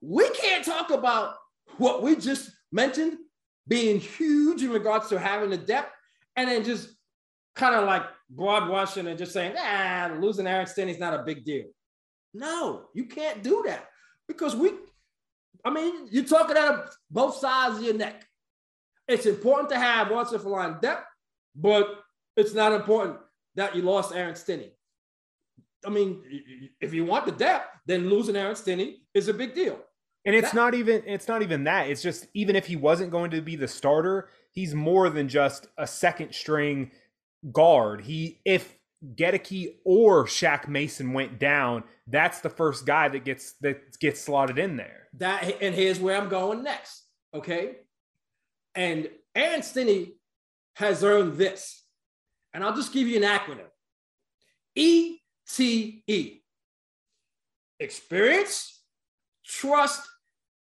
We 0.00 0.28
can't 0.30 0.64
talk 0.64 0.90
about 0.90 1.34
what 1.78 2.02
we 2.02 2.16
just 2.16 2.50
mentioned 2.70 3.18
being 3.66 4.00
huge 4.00 4.62
in 4.62 4.70
regards 4.70 5.08
to 5.08 5.18
having 5.18 5.50
the 5.50 5.56
depth 5.56 5.92
and 6.36 6.48
then 6.48 6.64
just 6.64 6.90
kind 7.54 7.74
of 7.74 7.84
like 7.84 8.02
broad 8.30 8.66
brushing 8.66 9.06
and 9.06 9.18
just 9.18 9.32
saying, 9.32 9.54
ah, 9.58 10.10
losing 10.20 10.46
Aaron 10.46 10.66
Stinnie's 10.66 10.98
not 10.98 11.18
a 11.18 11.22
big 11.22 11.44
deal. 11.44 11.66
No, 12.34 12.86
you 12.94 13.04
can't 13.04 13.42
do 13.42 13.62
that 13.66 13.88
because 14.26 14.56
we, 14.56 14.72
I 15.64 15.70
mean, 15.70 16.08
you're 16.10 16.24
talking 16.24 16.56
out 16.56 16.74
of 16.74 16.96
both 17.10 17.36
sides 17.36 17.78
of 17.78 17.84
your 17.84 17.94
neck. 17.94 18.24
It's 19.06 19.26
important 19.26 19.68
to 19.70 19.78
have 19.78 20.10
offensive 20.10 20.46
line 20.46 20.78
depth, 20.80 21.04
but 21.54 22.04
it's 22.36 22.54
not 22.54 22.72
important 22.72 23.18
that 23.56 23.76
you 23.76 23.82
lost 23.82 24.14
Aaron 24.14 24.34
Stinnie. 24.34 24.72
I 25.84 25.90
mean, 25.90 26.22
if 26.80 26.94
you 26.94 27.04
want 27.04 27.26
the 27.26 27.32
depth, 27.32 27.68
then 27.86 28.08
losing 28.08 28.36
Aaron 28.36 28.56
Stinnie 28.56 29.02
is 29.14 29.28
a 29.28 29.34
big 29.34 29.54
deal. 29.54 29.78
And 30.24 30.36
it's 30.36 30.50
that, 30.50 30.54
not 30.54 30.74
even 30.74 31.02
it's 31.06 31.26
not 31.26 31.42
even 31.42 31.64
that. 31.64 31.88
It's 31.88 32.02
just 32.02 32.28
even 32.34 32.54
if 32.54 32.66
he 32.66 32.76
wasn't 32.76 33.10
going 33.10 33.32
to 33.32 33.40
be 33.40 33.56
the 33.56 33.66
starter, 33.66 34.28
he's 34.52 34.74
more 34.74 35.10
than 35.10 35.28
just 35.28 35.66
a 35.76 35.86
second 35.86 36.32
string 36.32 36.92
guard. 37.50 38.02
He 38.02 38.40
if 38.44 38.76
Goedeke 39.16 39.78
or 39.84 40.26
Shaq 40.26 40.68
Mason 40.68 41.12
went 41.12 41.40
down, 41.40 41.82
that's 42.06 42.40
the 42.40 42.50
first 42.50 42.86
guy 42.86 43.08
that 43.08 43.24
gets 43.24 43.54
that 43.62 43.98
gets 43.98 44.20
slotted 44.20 44.60
in 44.60 44.76
there. 44.76 45.08
That 45.14 45.60
and 45.60 45.74
here's 45.74 45.98
where 45.98 46.16
I'm 46.16 46.28
going 46.28 46.62
next. 46.62 47.02
Okay. 47.34 47.78
And 48.76 49.08
Aaron 49.34 49.62
Stinnie 49.62 50.14
has 50.74 51.04
earned 51.04 51.34
this. 51.34 51.84
And 52.54 52.62
I'll 52.62 52.76
just 52.76 52.92
give 52.92 53.08
you 53.08 53.22
an 53.22 53.22
acronym. 53.22 53.68
ETE. 54.76 56.42
Experience, 57.80 58.80
trust, 59.44 60.06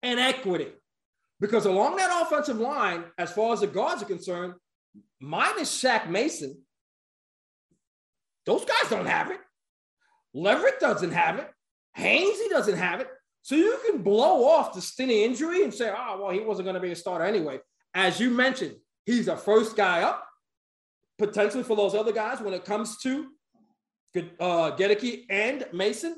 and 0.02 0.20
equity. 0.20 0.68
Because 1.40 1.66
along 1.66 1.98
that 1.98 2.22
offensive 2.24 2.58
line, 2.58 3.04
as 3.18 3.32
far 3.32 3.54
as 3.54 3.60
the 3.60 3.68
guards 3.68 4.02
are 4.02 4.08
concerned, 4.08 4.54
minus 5.20 5.82
Shaq 5.82 6.10
Mason, 6.10 6.58
those 8.46 8.66
guys 8.66 8.90
don't 8.90 9.06
have 9.06 9.32
it. 9.32 9.40
Leverett 10.34 10.80
doesn't 10.80 11.12
have 11.12 11.40
it. 11.40 11.50
Hainsey 11.98 12.50
doesn't 12.50 12.78
have 12.78 13.02
it. 13.02 13.08
So 13.42 13.56
you 13.56 13.78
can 13.86 14.02
blow 14.02 14.48
off 14.50 14.74
the 14.74 14.82
Stinnie 14.82 15.24
injury 15.24 15.64
and 15.64 15.74
say, 15.74 15.94
oh, 15.96 16.22
well, 16.22 16.32
he 16.32 16.40
wasn't 16.40 16.66
going 16.66 16.76
to 16.76 16.82
be 16.82 16.92
a 16.92 16.96
starter 16.96 17.26
anyway. 17.26 17.60
As 17.94 18.20
you 18.20 18.30
mentioned, 18.30 18.76
he's 19.06 19.28
a 19.28 19.38
first 19.38 19.76
guy 19.76 20.02
up, 20.02 20.28
potentially 21.18 21.64
for 21.64 21.76
those 21.76 21.96
other 21.96 22.12
guys 22.12 22.42
when 22.42 22.54
it 22.54 22.66
comes 22.66 22.98
to 23.00 23.28
uh, 24.40 24.72
and 25.30 25.66
Mason. 25.74 26.16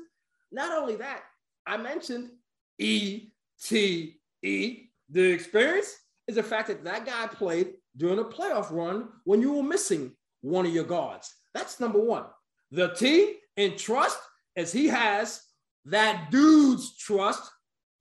Not 0.52 0.72
only 0.72 0.96
that, 0.96 1.22
I 1.66 1.76
mentioned 1.76 2.30
E 2.78 3.28
T 3.62 4.20
E. 4.42 4.82
The 5.10 5.22
experience 5.22 5.94
is 6.26 6.36
the 6.36 6.42
fact 6.42 6.68
that 6.68 6.84
that 6.84 7.06
guy 7.06 7.26
played 7.28 7.74
during 7.96 8.18
a 8.18 8.24
playoff 8.24 8.70
run 8.70 9.08
when 9.24 9.40
you 9.40 9.52
were 9.52 9.62
missing 9.62 10.12
one 10.42 10.66
of 10.66 10.74
your 10.74 10.84
guards. 10.84 11.34
That's 11.54 11.80
number 11.80 11.98
one. 11.98 12.24
The 12.70 12.88
T 12.94 13.36
in 13.56 13.76
trust 13.76 14.18
as 14.56 14.72
he 14.72 14.88
has 14.88 15.42
that 15.86 16.30
dude's 16.30 16.96
trust 16.96 17.50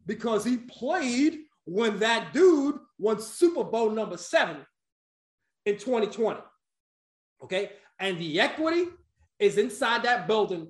because 0.06 0.44
he 0.44 0.58
played 0.58 1.39
when 1.65 2.00
that 2.00 2.34
dude 2.34 2.77
won 3.00 3.20
Super 3.20 3.63
Bowl 3.63 3.89
number 3.89 4.18
seven 4.18 4.58
in 5.65 5.77
2020. 5.77 6.39
Okay. 7.43 7.72
And 8.00 8.19
the 8.19 8.39
equity 8.39 8.86
is 9.39 9.57
inside 9.57 10.03
that 10.03 10.27
building, 10.27 10.67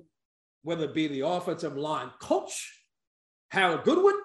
whether 0.62 0.84
it 0.84 0.94
be 0.94 1.08
the 1.08 1.26
offensive 1.26 1.76
line 1.76 2.10
coach, 2.20 2.84
Harold 3.50 3.84
Goodwin, 3.84 4.16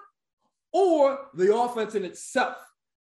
or 0.72 1.28
the 1.34 1.54
offense 1.54 1.94
in 1.94 2.04
itself, 2.04 2.56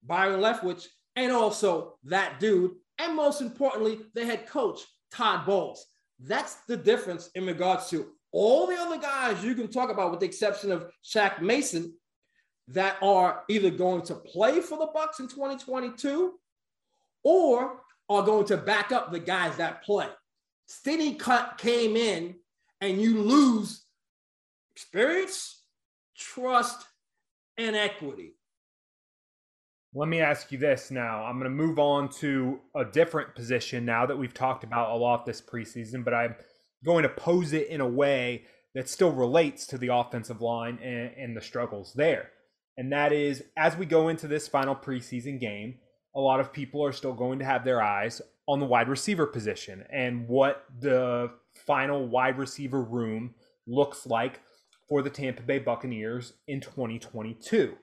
Byron 0.03 0.41
Leftwich, 0.41 0.87
and 1.15 1.31
also 1.31 1.97
that 2.03 2.39
dude, 2.39 2.71
and 2.99 3.15
most 3.15 3.41
importantly, 3.41 3.99
the 4.13 4.25
head 4.25 4.47
coach, 4.47 4.81
Todd 5.11 5.45
Bowles. 5.45 5.85
That's 6.19 6.55
the 6.67 6.77
difference 6.77 7.29
in 7.35 7.45
regards 7.45 7.89
to 7.89 8.07
all 8.31 8.67
the 8.67 8.75
other 8.75 8.97
guys 8.97 9.43
you 9.43 9.55
can 9.55 9.67
talk 9.67 9.89
about, 9.89 10.11
with 10.11 10.19
the 10.19 10.25
exception 10.25 10.71
of 10.71 10.91
Shaq 11.03 11.41
Mason, 11.41 11.93
that 12.69 12.97
are 13.01 13.43
either 13.49 13.69
going 13.69 14.01
to 14.03 14.15
play 14.15 14.59
for 14.61 14.77
the 14.77 14.87
Bucs 14.87 15.19
in 15.19 15.27
2022 15.27 16.33
or 17.23 17.81
are 18.09 18.23
going 18.23 18.45
to 18.45 18.57
back 18.57 18.91
up 18.91 19.11
the 19.11 19.19
guys 19.19 19.57
that 19.57 19.83
play. 19.83 20.07
Stinnie 20.65 21.15
cut 21.15 21.57
came 21.57 21.95
in 21.95 22.35
and 22.81 23.01
you 23.01 23.21
lose 23.21 23.83
experience, 24.75 25.63
trust, 26.17 26.85
and 27.57 27.75
equity. 27.75 28.35
Let 29.95 30.09
me 30.09 30.21
ask 30.21 30.51
you 30.51 30.57
this 30.57 30.89
now. 30.89 31.23
I'm 31.23 31.37
going 31.39 31.51
to 31.51 31.55
move 31.55 31.77
on 31.77 32.09
to 32.13 32.59
a 32.75 32.83
different 32.83 33.35
position 33.35 33.85
now 33.85 34.07
that 34.07 34.17
we've 34.17 34.33
talked 34.33 34.63
about 34.63 34.91
a 34.91 34.95
lot 34.95 35.25
this 35.25 35.39
preseason, 35.39 36.03
but 36.03 36.15
I'm 36.15 36.35
going 36.83 37.03
to 37.03 37.09
pose 37.09 37.53
it 37.53 37.67
in 37.67 37.79
a 37.79 37.87
way 37.87 38.45
that 38.73 38.89
still 38.89 39.11
relates 39.11 39.67
to 39.67 39.77
the 39.77 39.93
offensive 39.93 40.41
line 40.41 40.79
and, 40.81 41.11
and 41.15 41.37
the 41.37 41.41
struggles 41.41 41.93
there. 41.93 42.31
And 42.75 42.91
that 42.91 43.13
is 43.13 43.43
as 43.55 43.77
we 43.77 43.85
go 43.85 44.07
into 44.07 44.27
this 44.27 44.47
final 44.47 44.75
preseason 44.75 45.39
game, 45.39 45.75
a 46.15 46.19
lot 46.19 46.39
of 46.39 46.53
people 46.53 46.83
are 46.83 46.91
still 46.91 47.13
going 47.13 47.39
to 47.39 47.45
have 47.45 47.63
their 47.63 47.81
eyes 47.81 48.21
on 48.47 48.59
the 48.59 48.65
wide 48.65 48.89
receiver 48.89 49.25
position 49.25 49.83
and 49.91 50.27
what 50.27 50.65
the 50.79 51.31
final 51.65 52.07
wide 52.07 52.37
receiver 52.37 52.81
room 52.81 53.33
looks 53.67 54.05
like 54.05 54.41
for 54.89 55.01
the 55.01 55.09
Tampa 55.09 55.41
Bay 55.41 55.59
Buccaneers 55.59 56.33
in 56.47 56.59
2022. 56.59 57.75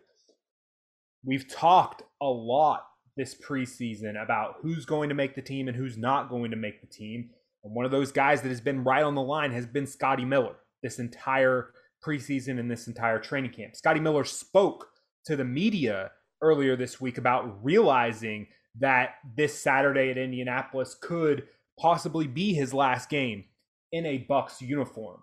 We've 1.24 1.48
talked 1.48 2.02
a 2.20 2.26
lot 2.26 2.86
this 3.16 3.34
preseason 3.34 4.22
about 4.22 4.56
who's 4.62 4.84
going 4.84 5.08
to 5.08 5.14
make 5.14 5.34
the 5.34 5.42
team 5.42 5.68
and 5.68 5.76
who's 5.76 5.96
not 5.96 6.30
going 6.30 6.50
to 6.50 6.56
make 6.56 6.80
the 6.80 6.86
team. 6.86 7.30
And 7.64 7.74
one 7.74 7.84
of 7.84 7.90
those 7.90 8.12
guys 8.12 8.42
that 8.42 8.48
has 8.48 8.60
been 8.60 8.84
right 8.84 9.02
on 9.02 9.14
the 9.14 9.22
line 9.22 9.52
has 9.52 9.66
been 9.66 9.86
Scotty 9.86 10.24
Miller 10.24 10.56
this 10.82 10.98
entire 10.98 11.72
preseason 12.04 12.58
and 12.58 12.70
this 12.70 12.86
entire 12.86 13.18
training 13.18 13.52
camp. 13.52 13.76
Scotty 13.76 14.00
Miller 14.00 14.24
spoke 14.24 14.88
to 15.26 15.36
the 15.36 15.44
media 15.44 16.10
earlier 16.42 16.76
this 16.76 17.00
week 17.00 17.18
about 17.18 17.64
realizing 17.64 18.48
that 18.78 19.14
this 19.36 19.58
Saturday 19.58 20.10
at 20.10 20.18
Indianapolis 20.18 20.94
could 21.00 21.48
possibly 21.78 22.26
be 22.26 22.54
his 22.54 22.72
last 22.72 23.08
game 23.08 23.44
in 23.92 24.06
a 24.06 24.26
Bucs 24.28 24.60
uniform. 24.60 25.22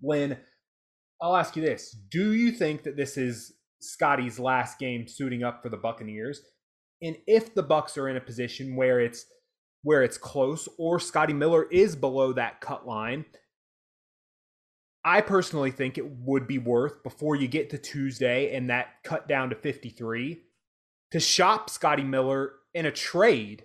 When 0.00 0.38
I'll 1.20 1.36
ask 1.36 1.56
you 1.56 1.62
this, 1.62 1.96
do 2.10 2.32
you 2.32 2.52
think 2.52 2.82
that 2.84 2.96
this 2.96 3.16
is 3.16 3.54
Scotty's 3.80 4.38
last 4.38 4.78
game 4.78 5.08
suiting 5.08 5.42
up 5.42 5.62
for 5.62 5.68
the 5.68 5.76
Buccaneers? 5.76 6.42
And 7.02 7.16
if 7.26 7.54
the 7.54 7.64
Bucs 7.64 7.98
are 7.98 8.08
in 8.08 8.16
a 8.16 8.20
position 8.20 8.76
where 8.76 9.00
it's 9.00 9.26
where 9.82 10.02
it's 10.02 10.16
close 10.16 10.66
or 10.78 10.98
Scotty 10.98 11.34
Miller 11.34 11.64
is 11.70 11.94
below 11.94 12.32
that 12.32 12.60
cut 12.60 12.86
line, 12.86 13.24
I 15.04 15.20
personally 15.20 15.70
think 15.70 15.98
it 15.98 16.10
would 16.20 16.46
be 16.46 16.58
worth 16.58 17.02
before 17.02 17.36
you 17.36 17.46
get 17.46 17.70
to 17.70 17.78
Tuesday 17.78 18.54
and 18.56 18.70
that 18.70 18.88
cut 19.04 19.28
down 19.28 19.50
to 19.50 19.56
53 19.56 20.40
to 21.10 21.20
shop 21.20 21.68
Scotty 21.68 22.04
Miller 22.04 22.52
in 22.72 22.86
a 22.86 22.90
trade 22.90 23.64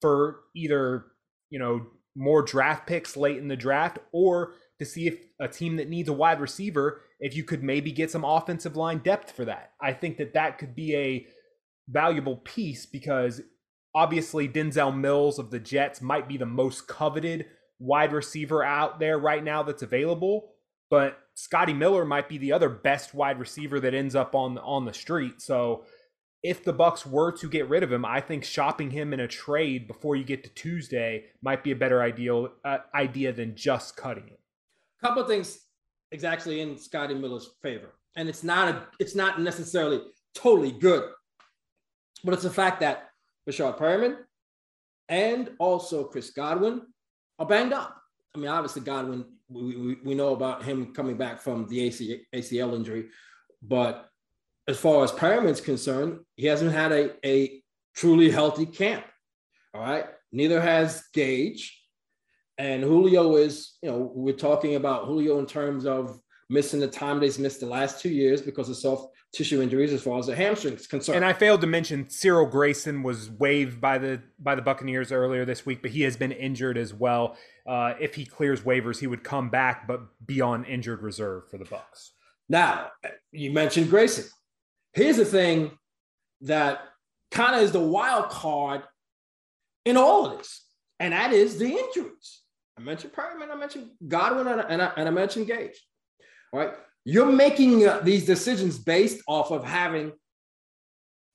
for 0.00 0.40
either, 0.54 1.06
you 1.50 1.58
know, 1.58 1.86
more 2.14 2.42
draft 2.42 2.86
picks 2.86 3.16
late 3.16 3.38
in 3.38 3.48
the 3.48 3.56
draft 3.56 3.98
or 4.12 4.52
to 4.78 4.84
see 4.84 5.06
if 5.06 5.18
a 5.40 5.48
team 5.48 5.76
that 5.76 5.88
needs 5.88 6.08
a 6.08 6.12
wide 6.12 6.40
receiver 6.40 7.02
if 7.20 7.34
you 7.36 7.44
could 7.44 7.62
maybe 7.62 7.90
get 7.90 8.10
some 8.10 8.24
offensive 8.24 8.76
line 8.76 8.98
depth 8.98 9.32
for 9.32 9.44
that. 9.44 9.72
I 9.80 9.92
think 9.92 10.18
that 10.18 10.34
that 10.34 10.58
could 10.58 10.74
be 10.74 10.94
a 10.94 11.26
valuable 11.88 12.36
piece 12.36 12.86
because 12.86 13.40
obviously 13.94 14.48
Denzel 14.48 14.96
Mims 14.96 15.38
of 15.38 15.50
the 15.50 15.60
Jets 15.60 16.00
might 16.00 16.28
be 16.28 16.36
the 16.36 16.46
most 16.46 16.86
coveted 16.86 17.46
wide 17.82 18.12
receiver 18.12 18.62
out 18.62 19.00
there 19.00 19.18
right 19.18 19.42
now 19.42 19.62
that's 19.62 19.82
available, 19.82 20.50
but 20.88 21.18
Scotty 21.34 21.72
Miller 21.72 22.04
might 22.04 22.28
be 22.28 22.38
the 22.38 22.52
other 22.52 22.68
best 22.68 23.14
wide 23.14 23.38
receiver 23.38 23.80
that 23.80 23.94
ends 23.94 24.14
up 24.14 24.34
on 24.34 24.58
on 24.58 24.84
the 24.84 24.92
street. 24.92 25.40
So 25.42 25.84
if 26.42 26.64
the 26.64 26.74
Bucs 26.74 27.06
were 27.06 27.32
to 27.32 27.48
get 27.48 27.68
rid 27.68 27.82
of 27.82 27.92
him, 27.92 28.04
I 28.04 28.20
think 28.20 28.44
shopping 28.44 28.90
him 28.90 29.12
in 29.12 29.20
a 29.20 29.28
trade 29.28 29.86
before 29.86 30.16
you 30.16 30.24
get 30.24 30.42
to 30.44 30.50
Tuesday 30.50 31.24
might 31.40 31.62
be 31.62 31.70
a 31.70 31.76
better 31.76 32.02
ideal 32.02 32.52
uh, 32.64 32.78
idea 32.94 33.32
than 33.32 33.54
just 33.54 33.96
cutting 33.96 34.26
it. 34.26 34.40
A 35.02 35.06
couple 35.06 35.24
things 35.24 35.60
exactly 36.10 36.60
in 36.60 36.76
Scotty 36.76 37.14
Miller's 37.14 37.50
favor, 37.62 37.94
and 38.16 38.28
it's 38.28 38.44
not 38.44 38.68
a 38.68 38.86
it's 39.00 39.14
not 39.14 39.40
necessarily 39.40 40.02
totally 40.34 40.72
good, 40.72 41.10
but 42.24 42.34
it's 42.34 42.44
the 42.44 42.50
fact 42.50 42.80
that 42.80 43.10
Breshad 43.48 43.78
Perriman 43.78 44.18
and 45.08 45.50
also 45.58 46.04
Chris 46.04 46.30
Godwin 46.30 46.82
are 47.42 47.48
banged 47.48 47.72
up. 47.72 48.00
I 48.34 48.38
mean, 48.38 48.48
obviously 48.48 48.82
Godwin, 48.82 49.24
we, 49.48 49.96
we, 50.04 50.14
know 50.14 50.32
about 50.32 50.62
him 50.62 50.94
coming 50.94 51.16
back 51.16 51.40
from 51.40 51.66
the 51.68 51.90
ACL 51.90 52.74
injury, 52.74 53.08
but 53.60 54.08
as 54.68 54.78
far 54.78 55.04
as 55.04 55.12
Perriman's 55.12 55.60
concerned, 55.60 56.20
he 56.36 56.46
hasn't 56.46 56.72
had 56.72 56.92
a, 56.92 57.10
a 57.26 57.62
truly 57.94 58.30
healthy 58.30 58.64
camp. 58.64 59.04
All 59.74 59.82
right. 59.82 60.06
Neither 60.30 60.60
has 60.60 61.04
Gage. 61.12 61.78
And 62.58 62.82
Julio 62.82 63.36
is, 63.36 63.76
you 63.82 63.90
know, 63.90 64.12
we're 64.14 64.34
talking 64.34 64.76
about 64.76 65.06
Julio 65.06 65.38
in 65.38 65.46
terms 65.46 65.84
of 65.84 66.20
missing 66.48 66.80
the 66.80 66.86
time 66.86 67.18
that 67.18 67.24
he's 67.24 67.38
missed 67.38 67.60
the 67.60 67.66
last 67.66 68.00
two 68.00 68.10
years 68.10 68.40
because 68.40 68.68
of 68.68 68.76
soft 68.76 69.11
tissue 69.32 69.62
injuries 69.62 69.92
as 69.92 70.02
far 70.02 70.18
as 70.18 70.26
the 70.26 70.36
hamstring 70.36 70.74
is 70.74 70.86
concerned. 70.86 71.16
And 71.16 71.24
I 71.24 71.32
failed 71.32 71.62
to 71.62 71.66
mention 71.66 72.08
Cyril 72.08 72.46
Grayson 72.46 73.02
was 73.02 73.30
waived 73.30 73.80
by 73.80 73.98
the 73.98 74.20
by 74.38 74.54
the 74.54 74.62
Buccaneers 74.62 75.10
earlier 75.10 75.44
this 75.44 75.64
week, 75.64 75.82
but 75.82 75.90
he 75.90 76.02
has 76.02 76.16
been 76.16 76.32
injured 76.32 76.76
as 76.76 76.92
well. 76.92 77.36
Uh, 77.66 77.94
if 77.98 78.14
he 78.14 78.24
clears 78.24 78.60
waivers, 78.60 78.98
he 78.98 79.06
would 79.06 79.24
come 79.24 79.48
back, 79.48 79.86
but 79.86 80.02
be 80.26 80.40
on 80.40 80.64
injured 80.64 81.02
reserve 81.02 81.48
for 81.50 81.58
the 81.58 81.64
Bucs. 81.64 82.10
Now, 82.48 82.90
you 83.30 83.52
mentioned 83.52 83.88
Grayson. 83.88 84.26
Here's 84.92 85.16
the 85.16 85.24
thing 85.24 85.78
that 86.42 86.82
kind 87.30 87.56
of 87.56 87.62
is 87.62 87.72
the 87.72 87.80
wild 87.80 88.28
card 88.28 88.82
in 89.84 89.96
all 89.96 90.26
of 90.26 90.38
this, 90.38 90.62
and 91.00 91.12
that 91.14 91.32
is 91.32 91.58
the 91.58 91.70
injuries. 91.70 92.40
I 92.78 92.82
mentioned 92.82 93.12
Perriman, 93.12 93.50
I 93.50 93.54
mentioned 93.54 93.90
Godwin, 94.06 94.48
and 94.48 94.60
I, 94.60 94.64
and 94.64 94.82
I, 94.82 94.92
and 94.96 95.08
I 95.08 95.12
mentioned 95.12 95.46
Gage. 95.46 95.80
All 96.52 96.60
right, 96.60 96.74
you're 97.04 97.30
making 97.30 97.86
uh, 97.86 98.00
these 98.02 98.24
decisions 98.24 98.78
based 98.78 99.22
off 99.26 99.50
of 99.50 99.64
having 99.64 100.12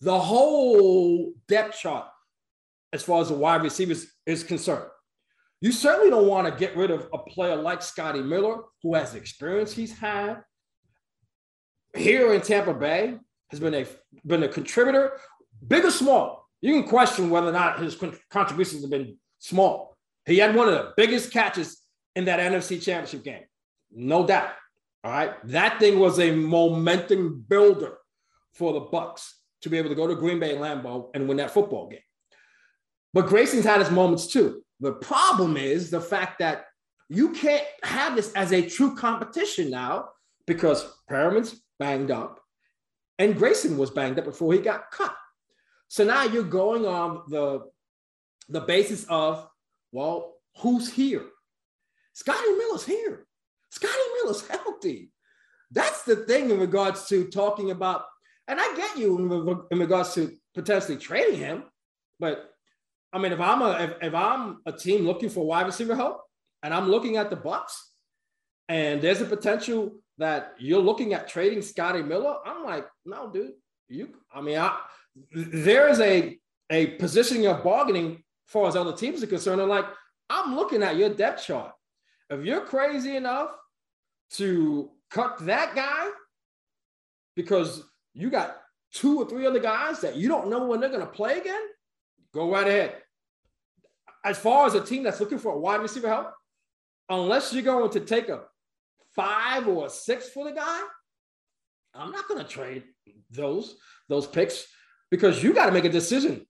the 0.01 0.17
whole 0.19 1.33
depth 1.47 1.77
chart 1.77 2.07
as 2.93 3.03
far 3.03 3.21
as 3.21 3.29
the 3.29 3.35
wide 3.35 3.63
receivers 3.63 4.07
is 4.25 4.43
concerned. 4.43 4.89
You 5.59 5.71
certainly 5.71 6.09
don't 6.09 6.27
want 6.27 6.47
to 6.47 6.57
get 6.57 6.77
rid 6.77 6.91
of 6.91 7.09
a 7.13 7.17
player 7.17 7.55
like 7.55 7.81
Scotty 7.81 8.21
Miller, 8.21 8.61
who 8.83 8.93
has 8.93 9.11
the 9.11 9.17
experience 9.17 9.73
he's 9.73 9.97
had 9.97 10.43
here 11.95 12.33
in 12.33 12.41
Tampa 12.41 12.73
Bay, 12.73 13.17
has 13.49 13.59
been 13.59 13.73
a 13.73 13.85
been 14.25 14.43
a 14.43 14.47
contributor, 14.47 15.19
big 15.65 15.83
or 15.83 15.91
small. 15.91 16.47
You 16.61 16.73
can 16.73 16.89
question 16.89 17.29
whether 17.29 17.49
or 17.49 17.53
not 17.53 17.79
his 17.79 17.97
contributions 18.29 18.81
have 18.81 18.91
been 18.91 19.17
small. 19.39 19.95
He 20.25 20.37
had 20.37 20.55
one 20.55 20.67
of 20.67 20.73
the 20.73 20.93
biggest 20.97 21.31
catches 21.31 21.81
in 22.15 22.25
that 22.25 22.39
NFC 22.39 22.81
Championship 22.81 23.23
game, 23.23 23.43
no 23.91 24.25
doubt. 24.25 24.51
All 25.07 25.13
right, 25.13 25.35
that 25.45 25.79
thing 25.79 25.99
was 25.99 26.19
a 26.19 26.31
momentum 26.31 27.45
builder 27.47 27.97
for 28.51 28.73
the 28.73 28.81
Bucs 28.81 29.31
to 29.61 29.69
be 29.69 29.77
able 29.77 29.87
to 29.87 29.95
go 29.95 30.05
to 30.05 30.15
Green 30.15 30.37
Bay 30.37 30.53
Lambeau 30.53 31.11
and 31.13 31.29
win 31.29 31.37
that 31.37 31.51
football 31.51 31.87
game. 31.87 32.01
But 33.13 33.27
Grayson's 33.27 33.63
had 33.63 33.79
his 33.79 33.89
moments 33.89 34.27
too. 34.27 34.63
The 34.81 34.91
problem 34.91 35.55
is 35.55 35.89
the 35.89 36.01
fact 36.01 36.39
that 36.39 36.65
you 37.07 37.29
can't 37.29 37.63
have 37.83 38.17
this 38.17 38.33
as 38.33 38.51
a 38.51 38.67
true 38.67 38.97
competition 38.97 39.69
now 39.69 40.09
because 40.45 40.85
Perriman's 41.07 41.55
banged 41.79 42.11
up, 42.11 42.41
and 43.17 43.37
Grayson 43.37 43.77
was 43.77 43.91
banged 43.91 44.19
up 44.19 44.25
before 44.25 44.51
he 44.51 44.59
got 44.59 44.91
cut. 44.91 45.15
So 45.87 46.03
now 46.03 46.23
you're 46.23 46.43
going 46.43 46.85
on 46.85 47.21
the, 47.29 47.61
the 48.49 48.59
basis 48.59 49.05
of, 49.07 49.47
well, 49.93 50.33
who's 50.57 50.91
here? 50.91 51.23
Scotty 52.11 52.51
Miller's 52.57 52.83
here. 52.83 53.26
Scotty 53.69 53.93
Miller's 54.15 54.47
healthy. 54.47 55.11
That's 55.71 56.03
the 56.03 56.15
thing 56.15 56.49
in 56.49 56.59
regards 56.59 57.07
to 57.07 57.27
talking 57.27 57.71
about, 57.71 58.05
and 58.47 58.59
I 58.59 58.75
get 58.75 58.97
you 58.97 59.65
in, 59.71 59.79
regards 59.79 60.13
to 60.15 60.31
potentially 60.55 60.97
trading 60.97 61.39
him, 61.39 61.63
but 62.19 62.49
I 63.11 63.19
mean, 63.19 63.31
if 63.31 63.39
I'm 63.39 63.61
a 63.61 63.71
if, 63.71 63.93
if 64.01 64.13
I'm 64.13 64.59
a 64.65 64.71
team 64.71 65.05
looking 65.05 65.29
for 65.29 65.45
wide 65.45 65.65
receiver 65.65 65.95
help, 65.95 66.21
and 66.63 66.73
I'm 66.73 66.89
looking 66.89 67.17
at 67.17 67.29
the 67.29 67.37
Bucs, 67.37 67.73
and 68.69 69.01
there's 69.01 69.21
a 69.21 69.25
potential 69.25 69.99
that 70.17 70.55
you're 70.57 70.81
looking 70.81 71.13
at 71.13 71.27
trading 71.27 71.61
Scotty 71.61 72.01
Miller, 72.01 72.37
I'm 72.45 72.63
like, 72.63 72.87
no, 73.05 73.29
dude, 73.29 73.53
you. 73.87 74.09
I 74.33 74.41
mean, 74.41 74.57
I, 74.57 74.77
there 75.31 75.89
is 75.89 75.99
a 75.99 76.37
a 76.69 76.87
positioning 76.97 77.47
of 77.47 77.63
bargaining 77.63 78.11
as 78.13 78.51
far 78.51 78.67
as 78.67 78.75
other 78.75 78.93
teams 78.93 79.23
are 79.23 79.27
concerned. 79.27 79.61
I'm 79.61 79.69
like, 79.69 79.85
I'm 80.29 80.55
looking 80.55 80.83
at 80.83 80.97
your 80.97 81.09
depth 81.09 81.45
chart. 81.45 81.71
If 82.29 82.43
you're 82.43 82.61
crazy 82.61 83.15
enough 83.15 83.51
to 84.31 84.89
cut 85.09 85.39
that 85.45 85.75
guy 85.75 86.09
because 87.35 87.83
you 88.13 88.29
got 88.29 88.57
two 88.93 89.19
or 89.19 89.29
three 89.29 89.45
other 89.45 89.59
guys 89.59 90.01
that 90.01 90.15
you 90.15 90.27
don't 90.27 90.49
know 90.49 90.65
when 90.65 90.79
they're 90.79 90.89
going 90.89 91.01
to 91.01 91.07
play 91.07 91.37
again, 91.37 91.61
go 92.33 92.51
right 92.51 92.67
ahead. 92.67 92.95
As 94.25 94.37
far 94.37 94.65
as 94.65 94.73
a 94.73 94.83
team 94.83 95.03
that's 95.03 95.19
looking 95.19 95.37
for 95.37 95.53
a 95.53 95.59
wide 95.59 95.81
receiver 95.81 96.09
help, 96.09 96.33
unless 97.09 97.53
you're 97.53 97.63
going 97.63 97.89
to 97.91 97.99
take 98.01 98.27
a 98.27 98.43
five 99.15 99.67
or 99.67 99.85
a 99.85 99.89
six 99.89 100.29
for 100.29 100.43
the 100.43 100.51
guy, 100.51 100.81
I'm 101.93 102.11
not 102.11 102.27
going 102.27 102.43
to 102.43 102.49
trade 102.49 102.83
those 103.31 103.77
those 104.09 104.27
picks 104.27 104.65
because 105.09 105.41
you 105.41 105.53
got 105.53 105.67
to 105.67 105.71
make 105.71 105.85
a 105.85 105.89
decision. 105.89 106.45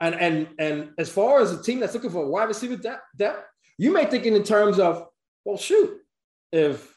And 0.00 0.14
and 0.14 0.48
and 0.58 0.90
as 0.98 1.08
far 1.08 1.40
as 1.40 1.52
a 1.52 1.62
team 1.62 1.80
that's 1.80 1.94
looking 1.94 2.10
for 2.10 2.24
a 2.24 2.28
wide 2.28 2.44
receiver 2.44 2.76
depth, 2.76 3.02
depth, 3.16 3.44
you 3.78 3.92
may 3.92 4.04
think 4.04 4.24
in 4.24 4.42
terms 4.42 4.78
of, 4.78 5.06
well, 5.46 5.56
shoot, 5.56 6.00
if 6.50 6.92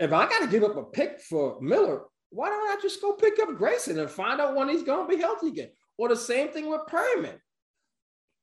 if 0.00 0.12
I 0.12 0.28
got 0.28 0.40
to 0.40 0.48
give 0.48 0.64
up 0.64 0.76
a 0.76 0.82
pick 0.82 1.20
for 1.20 1.60
Miller, 1.60 2.02
why 2.30 2.48
don't 2.48 2.76
I 2.76 2.80
just 2.82 3.00
go 3.00 3.12
pick 3.12 3.38
up 3.38 3.56
Grayson 3.56 4.00
and 4.00 4.10
find 4.10 4.40
out 4.40 4.56
when 4.56 4.68
he's 4.68 4.82
going 4.82 5.08
to 5.08 5.16
be 5.16 5.22
healthy 5.22 5.48
again? 5.48 5.68
Or 5.96 6.08
the 6.08 6.16
same 6.16 6.48
thing 6.48 6.68
with 6.68 6.80
Perriman. 6.90 7.38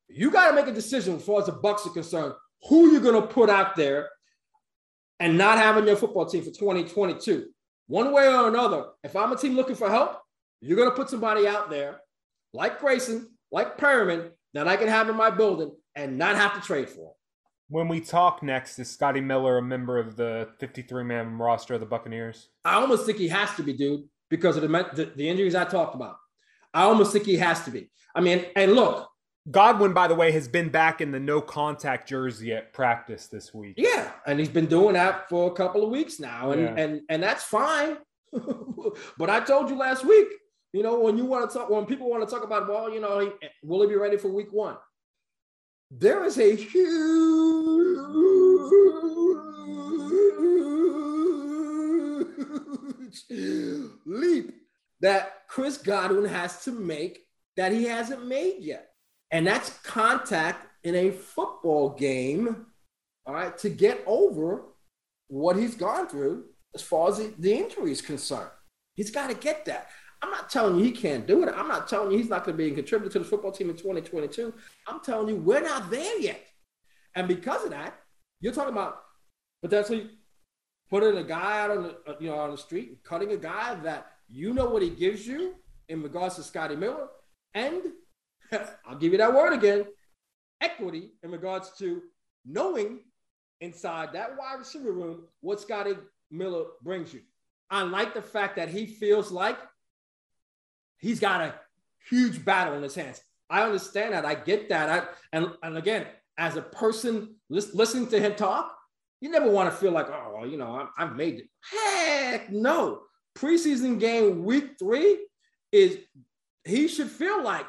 You 0.08 0.30
got 0.30 0.48
to 0.48 0.54
make 0.54 0.68
a 0.68 0.72
decision 0.72 1.16
as 1.16 1.24
far 1.24 1.40
as 1.40 1.46
the 1.46 1.52
Bucs 1.52 1.86
are 1.86 1.90
concerned, 1.90 2.32
who 2.68 2.90
you're 2.90 3.02
going 3.02 3.20
to 3.20 3.28
put 3.28 3.50
out 3.50 3.76
there 3.76 4.08
and 5.20 5.36
not 5.36 5.58
having 5.58 5.86
your 5.86 5.96
football 5.96 6.24
team 6.24 6.42
for 6.42 6.50
2022. 6.50 7.46
One 7.88 8.12
way 8.12 8.26
or 8.26 8.48
another, 8.48 8.86
if 9.04 9.14
I'm 9.16 9.32
a 9.32 9.36
team 9.36 9.54
looking 9.54 9.76
for 9.76 9.90
help, 9.90 10.18
you're 10.60 10.76
going 10.78 10.90
to 10.90 10.96
put 10.96 11.10
somebody 11.10 11.46
out 11.46 11.68
there 11.68 12.00
like 12.54 12.80
Grayson, 12.80 13.28
like 13.52 13.76
Perriman, 13.76 14.30
that 14.54 14.66
I 14.66 14.76
can 14.76 14.88
have 14.88 15.10
in 15.10 15.16
my 15.16 15.28
building 15.28 15.72
and 15.94 16.16
not 16.16 16.36
have 16.36 16.54
to 16.54 16.60
trade 16.60 16.88
for. 16.88 17.12
When 17.70 17.88
we 17.88 18.00
talk 18.00 18.42
next, 18.42 18.78
is 18.78 18.90
Scotty 18.90 19.20
Miller 19.20 19.58
a 19.58 19.62
member 19.62 19.98
of 19.98 20.16
the 20.16 20.48
53 20.58 21.04
man 21.04 21.36
roster 21.36 21.74
of 21.74 21.80
the 21.80 21.86
Buccaneers? 21.86 22.48
I 22.64 22.74
almost 22.74 23.04
think 23.04 23.18
he 23.18 23.28
has 23.28 23.54
to 23.56 23.62
be, 23.62 23.74
dude, 23.74 24.04
because 24.30 24.56
of 24.56 24.62
the, 24.62 24.68
the, 24.94 25.12
the 25.14 25.28
injuries 25.28 25.54
I 25.54 25.64
talked 25.64 25.94
about. 25.94 26.16
I 26.72 26.82
almost 26.82 27.12
think 27.12 27.26
he 27.26 27.36
has 27.36 27.62
to 27.64 27.70
be. 27.70 27.90
I 28.14 28.22
mean, 28.22 28.46
and 28.56 28.72
look, 28.72 29.06
Godwin, 29.50 29.92
by 29.92 30.08
the 30.08 30.14
way, 30.14 30.32
has 30.32 30.48
been 30.48 30.70
back 30.70 31.02
in 31.02 31.10
the 31.10 31.20
no 31.20 31.42
contact 31.42 32.08
jersey 32.08 32.52
at 32.52 32.72
practice 32.72 33.26
this 33.26 33.52
week. 33.52 33.74
Yeah, 33.76 34.12
and 34.26 34.38
he's 34.38 34.48
been 34.48 34.66
doing 34.66 34.94
that 34.94 35.28
for 35.28 35.50
a 35.50 35.54
couple 35.54 35.84
of 35.84 35.90
weeks 35.90 36.18
now, 36.18 36.52
and 36.52 36.62
yeah. 36.62 36.74
and 36.76 37.00
and 37.08 37.22
that's 37.22 37.44
fine. 37.44 37.98
but 39.18 39.30
I 39.30 39.40
told 39.40 39.70
you 39.70 39.76
last 39.76 40.04
week, 40.04 40.28
you 40.72 40.82
know, 40.82 41.00
when 41.00 41.16
you 41.16 41.24
want 41.24 41.50
to 41.50 41.58
talk, 41.58 41.70
when 41.70 41.86
people 41.86 42.10
want 42.10 42.26
to 42.26 42.34
talk 42.34 42.44
about, 42.44 42.68
well, 42.68 42.92
you 42.92 43.00
know, 43.00 43.32
will 43.62 43.82
he 43.82 43.88
be 43.88 43.96
ready 43.96 44.16
for 44.18 44.28
week 44.28 44.52
one? 44.52 44.76
There 45.90 46.24
is 46.24 46.38
a 46.38 46.54
huge 46.54 46.88
leap 54.04 54.54
that 55.00 55.46
Chris 55.48 55.78
Godwin 55.78 56.26
has 56.26 56.64
to 56.64 56.72
make 56.72 57.20
that 57.56 57.72
he 57.72 57.84
hasn't 57.84 58.26
made 58.26 58.56
yet. 58.60 58.90
And 59.30 59.46
that's 59.46 59.70
contact 59.78 60.66
in 60.84 60.94
a 60.94 61.10
football 61.10 61.90
game, 61.90 62.66
all 63.26 63.34
right, 63.34 63.56
to 63.58 63.68
get 63.68 64.02
over 64.06 64.64
what 65.28 65.56
he's 65.56 65.74
gone 65.74 66.08
through 66.08 66.44
as 66.74 66.82
far 66.82 67.08
as 67.08 67.18
the, 67.38 67.52
injury 67.52 67.92
is 67.92 68.00
concerned. 68.00 68.50
He's 68.94 69.10
got 69.10 69.28
to 69.28 69.34
get 69.34 69.64
that. 69.66 69.88
I'm 70.20 70.30
not 70.30 70.50
telling 70.50 70.78
you 70.78 70.84
he 70.84 70.92
can't 70.92 71.26
do 71.26 71.42
it. 71.44 71.54
I'm 71.54 71.68
not 71.68 71.88
telling 71.88 72.10
you 72.10 72.18
he's 72.18 72.28
not 72.28 72.44
going 72.44 72.56
to 72.56 72.62
be 72.62 72.72
a 72.72 72.74
contributor 72.74 73.12
to 73.12 73.18
the 73.20 73.24
football 73.24 73.52
team 73.52 73.70
in 73.70 73.76
2022. 73.76 74.52
I'm 74.86 75.00
telling 75.00 75.28
you 75.28 75.36
we're 75.36 75.62
not 75.62 75.90
there 75.90 76.18
yet. 76.18 76.44
And 77.14 77.28
because 77.28 77.64
of 77.64 77.70
that, 77.70 77.94
you're 78.40 78.52
talking 78.52 78.72
about 78.72 79.02
potentially 79.62 80.10
putting 80.90 81.18
a 81.18 81.24
guy 81.24 81.60
out 81.60 81.70
on 81.70 81.82
the 81.84 81.96
uh, 82.06 82.16
you 82.20 82.28
know 82.28 82.36
on 82.36 82.50
the 82.50 82.58
street, 82.58 82.88
and 82.88 83.02
cutting 83.04 83.32
a 83.32 83.36
guy 83.36 83.74
that 83.76 84.12
you 84.28 84.52
know 84.52 84.68
what 84.68 84.82
he 84.82 84.90
gives 84.90 85.26
you 85.26 85.54
in 85.88 86.02
regards 86.02 86.36
to 86.36 86.42
Scotty 86.42 86.76
Miller, 86.76 87.08
and 87.54 87.82
I'll 88.86 88.98
give 88.98 89.12
you 89.12 89.18
that 89.18 89.34
word 89.34 89.52
again, 89.52 89.86
equity 90.60 91.12
in 91.22 91.30
regards 91.30 91.70
to 91.78 92.02
knowing 92.44 93.00
inside 93.60 94.12
that 94.12 94.36
wide 94.38 94.58
receiver 94.58 94.92
room 94.92 95.24
what 95.40 95.60
Scotty 95.60 95.94
Miller 96.30 96.64
brings 96.82 97.12
you. 97.12 97.20
I 97.70 97.82
like 97.82 98.14
the 98.14 98.22
fact 98.22 98.56
that 98.56 98.68
he 98.68 98.86
feels 98.86 99.30
like 99.30 99.58
he's 100.98 101.20
got 101.20 101.40
a 101.40 101.54
huge 102.08 102.44
battle 102.44 102.74
in 102.74 102.82
his 102.82 102.94
hands. 102.94 103.20
I 103.50 103.62
understand 103.62 104.14
that. 104.14 104.24
I 104.24 104.34
get 104.34 104.68
that. 104.68 104.88
I, 104.88 105.06
and, 105.32 105.52
and 105.62 105.76
again, 105.76 106.06
as 106.36 106.56
a 106.56 106.62
person 106.62 107.36
listening 107.48 108.08
to 108.08 108.20
him 108.20 108.34
talk, 108.34 108.74
you 109.20 109.30
never 109.30 109.50
want 109.50 109.70
to 109.70 109.76
feel 109.76 109.90
like, 109.90 110.08
oh, 110.08 110.34
well, 110.36 110.46
you 110.46 110.56
know, 110.56 110.88
I've 110.96 111.16
made 111.16 111.40
it. 111.40 111.48
Heck 111.70 112.50
no. 112.50 113.00
Preseason 113.36 113.98
game 113.98 114.44
week 114.44 114.76
three 114.78 115.18
is 115.72 115.98
he 116.64 116.88
should 116.88 117.10
feel 117.10 117.42
like 117.42 117.66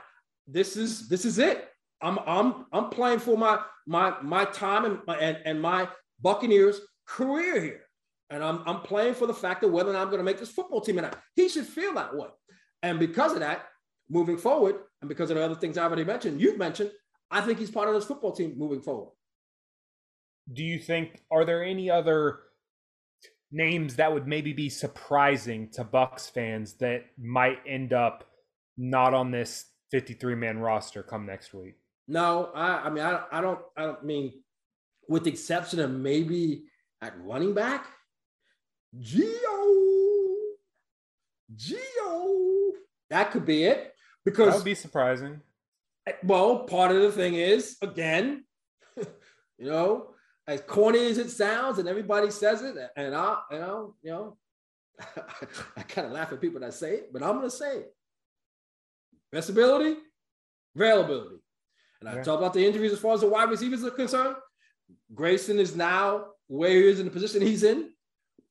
this 0.47 0.75
is 0.77 1.07
this 1.07 1.25
is 1.25 1.39
it. 1.39 1.67
I'm 2.01 2.19
I'm 2.25 2.65
I'm 2.71 2.89
playing 2.89 3.19
for 3.19 3.37
my 3.37 3.59
my 3.85 4.15
my 4.21 4.45
time 4.45 4.85
and 4.85 4.99
and, 5.19 5.37
and 5.45 5.61
my 5.61 5.87
Buccaneers 6.21 6.81
career 7.05 7.61
here. 7.61 7.81
And 8.29 8.43
I'm 8.43 8.61
I'm 8.65 8.81
playing 8.81 9.15
for 9.15 9.25
the 9.25 9.33
fact 9.33 9.61
that 9.61 9.69
whether 9.69 9.89
or 9.89 9.93
not 9.93 10.03
I'm 10.03 10.07
going 10.07 10.19
to 10.19 10.23
make 10.23 10.39
this 10.39 10.51
football 10.51 10.81
team 10.81 10.99
or 10.99 11.03
not. 11.03 11.19
He 11.35 11.49
should 11.49 11.65
feel 11.65 11.93
that 11.95 12.15
way. 12.15 12.27
And 12.81 12.99
because 12.99 13.33
of 13.33 13.39
that, 13.39 13.65
moving 14.09 14.37
forward, 14.37 14.75
and 15.01 15.09
because 15.09 15.29
of 15.29 15.37
the 15.37 15.43
other 15.43 15.55
things 15.55 15.77
I 15.77 15.83
already 15.83 16.03
mentioned, 16.03 16.41
you've 16.41 16.57
mentioned, 16.57 16.91
I 17.31 17.41
think 17.41 17.59
he's 17.59 17.71
part 17.71 17.87
of 17.87 17.95
this 17.95 18.05
football 18.05 18.31
team 18.31 18.55
moving 18.57 18.81
forward. 18.81 19.11
Do 20.51 20.63
you 20.63 20.79
think 20.79 21.21
are 21.31 21.45
there 21.45 21.63
any 21.63 21.89
other 21.89 22.39
names 23.51 23.95
that 23.95 24.13
would 24.13 24.27
maybe 24.27 24.53
be 24.53 24.69
surprising 24.69 25.69
to 25.73 25.83
Bucs 25.83 26.31
fans 26.31 26.73
that 26.75 27.05
might 27.17 27.59
end 27.67 27.93
up 27.93 28.25
not 28.77 29.13
on 29.13 29.31
this 29.31 29.65
53 29.91 30.35
man 30.35 30.59
roster 30.59 31.03
come 31.03 31.25
next 31.25 31.53
week? 31.53 31.75
No, 32.07 32.49
I, 32.55 32.87
I 32.87 32.89
mean 32.89 33.03
I, 33.03 33.23
I 33.31 33.41
don't 33.41 33.59
I 33.77 33.83
don't 33.83 34.03
mean 34.03 34.33
with 35.07 35.23
the 35.23 35.29
exception 35.29 35.79
of 35.79 35.91
maybe 35.91 36.63
at 37.01 37.13
running 37.21 37.53
back, 37.53 37.85
Geo, 38.99 39.27
Gio, 41.55 42.48
that 43.09 43.31
could 43.31 43.45
be 43.45 43.63
it 43.63 43.93
because 44.25 44.47
that 44.47 44.55
would 44.55 44.65
be 44.65 44.75
surprising. 44.75 45.41
Well, 46.23 46.59
part 46.59 46.95
of 46.95 47.01
the 47.01 47.11
thing 47.11 47.35
is 47.35 47.77
again, 47.81 48.45
you 48.97 49.65
know, 49.65 50.11
as 50.47 50.61
corny 50.61 51.07
as 51.07 51.17
it 51.17 51.29
sounds, 51.29 51.77
and 51.79 51.87
everybody 51.87 52.31
says 52.31 52.61
it, 52.61 52.75
and 52.95 53.15
I, 53.15 53.37
you 53.51 53.59
know, 53.59 53.95
you 54.01 54.11
know, 54.11 54.37
I 55.77 55.83
kind 55.83 56.07
of 56.07 56.13
laugh 56.13 56.31
at 56.31 56.41
people 56.41 56.59
that 56.61 56.73
say 56.73 56.95
it, 56.95 57.13
but 57.13 57.23
I'm 57.23 57.35
gonna 57.35 57.49
say 57.49 57.77
it. 57.77 57.95
resability 59.33 59.97
availability. 60.75 61.35
And 61.99 62.09
I 62.09 62.15
yeah. 62.15 62.23
talk 62.23 62.39
about 62.39 62.53
the 62.53 62.65
injuries 62.65 62.93
as 62.93 62.99
far 62.99 63.13
as 63.13 63.21
the 63.21 63.27
wide 63.27 63.49
receivers 63.49 63.83
are 63.83 63.91
concerned. 63.91 64.35
Grayson 65.13 65.59
is 65.59 65.75
now 65.75 66.27
where 66.47 66.71
he 66.71 66.87
is 66.87 66.99
in 66.99 67.05
the 67.05 67.11
position 67.11 67.41
he's 67.41 67.63
in. 67.63 67.89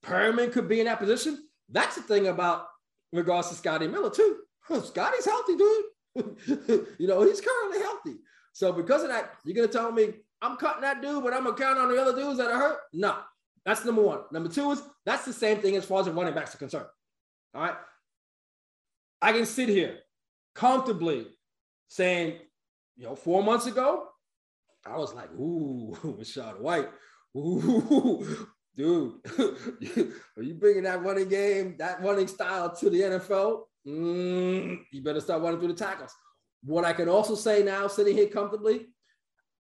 Perriman 0.05 0.53
could 0.53 0.69
be 0.69 0.81
in 0.81 0.87
that 0.87 0.99
position. 0.99 1.49
That's 1.71 1.97
the 1.97 2.03
thing 2.03 2.29
about 2.29 2.67
regards 3.13 3.49
to 3.49 3.55
Scotty 3.55 3.89
Miller, 3.89 4.11
too. 4.11 4.39
Scotty's 4.69 5.25
healthy, 5.25 5.57
dude. 5.57 5.85
you 6.99 7.07
know, 7.07 7.23
he's 7.23 7.41
currently 7.41 7.81
healthy. 7.81 8.17
So 8.53 8.73
because 8.73 9.03
of 9.03 9.09
that, 9.09 9.35
you're 9.45 9.55
gonna 9.55 9.69
tell 9.69 9.93
me 9.93 10.15
I'm 10.43 10.57
cutting 10.57 10.83
that 10.83 11.03
dude, 11.03 11.23
but 11.23 11.33
I'm 11.33 11.45
gonna 11.45 11.57
count 11.57 11.79
on 11.79 11.89
the 11.91 12.01
other 12.01 12.15
dudes 12.15 12.39
that 12.39 12.51
are 12.51 12.59
hurt. 12.59 12.79
No, 12.93 13.17
that's 13.65 13.85
number 13.85 14.03
one. 14.03 14.21
Number 14.33 14.49
two 14.49 14.71
is 14.73 14.83
that's 15.05 15.25
the 15.25 15.33
same 15.33 15.59
thing 15.59 15.77
as 15.77 15.85
far 15.85 16.01
as 16.01 16.07
the 16.07 16.13
running 16.13 16.35
backs 16.35 16.55
are 16.55 16.59
concerned. 16.59 16.87
All 17.55 17.63
right. 17.63 17.77
I 19.21 19.33
can 19.33 19.47
sit 19.47 19.69
here 19.69 19.99
comfortably 20.55 21.27
saying, 21.89 22.39
you 22.97 23.05
know, 23.05 23.17
four 23.17 23.43
months 23.43 23.67
ago, 23.67 24.09
I 24.87 24.97
was 24.97 25.15
like, 25.15 25.31
ooh, 25.33 25.97
Rachaad 26.05 26.61
White. 26.61 26.89
Ooh, 27.37 28.49
dude, 28.77 29.15
are 30.37 30.43
you 30.43 30.55
bringing 30.55 30.85
that 30.85 31.03
running 31.03 31.29
game, 31.29 31.77
that 31.79 32.03
running 32.03 32.27
style 32.27 32.75
to 32.77 32.91
the 32.91 33.01
NFL? 33.01 33.63
Mm, 33.89 34.81
you 34.93 35.03
better 35.03 35.21
start 35.21 35.43
running 35.43 35.59
through 35.59 35.69
the 35.69 35.75
tackles. 35.75 36.15
What 36.65 36.85
I 36.85 36.93
can 36.93 37.09
also 37.09 37.35
say 37.35 37.63
now, 37.63 37.87
sitting 37.87 38.17
here 38.17 38.29
comfortably, 38.29 38.87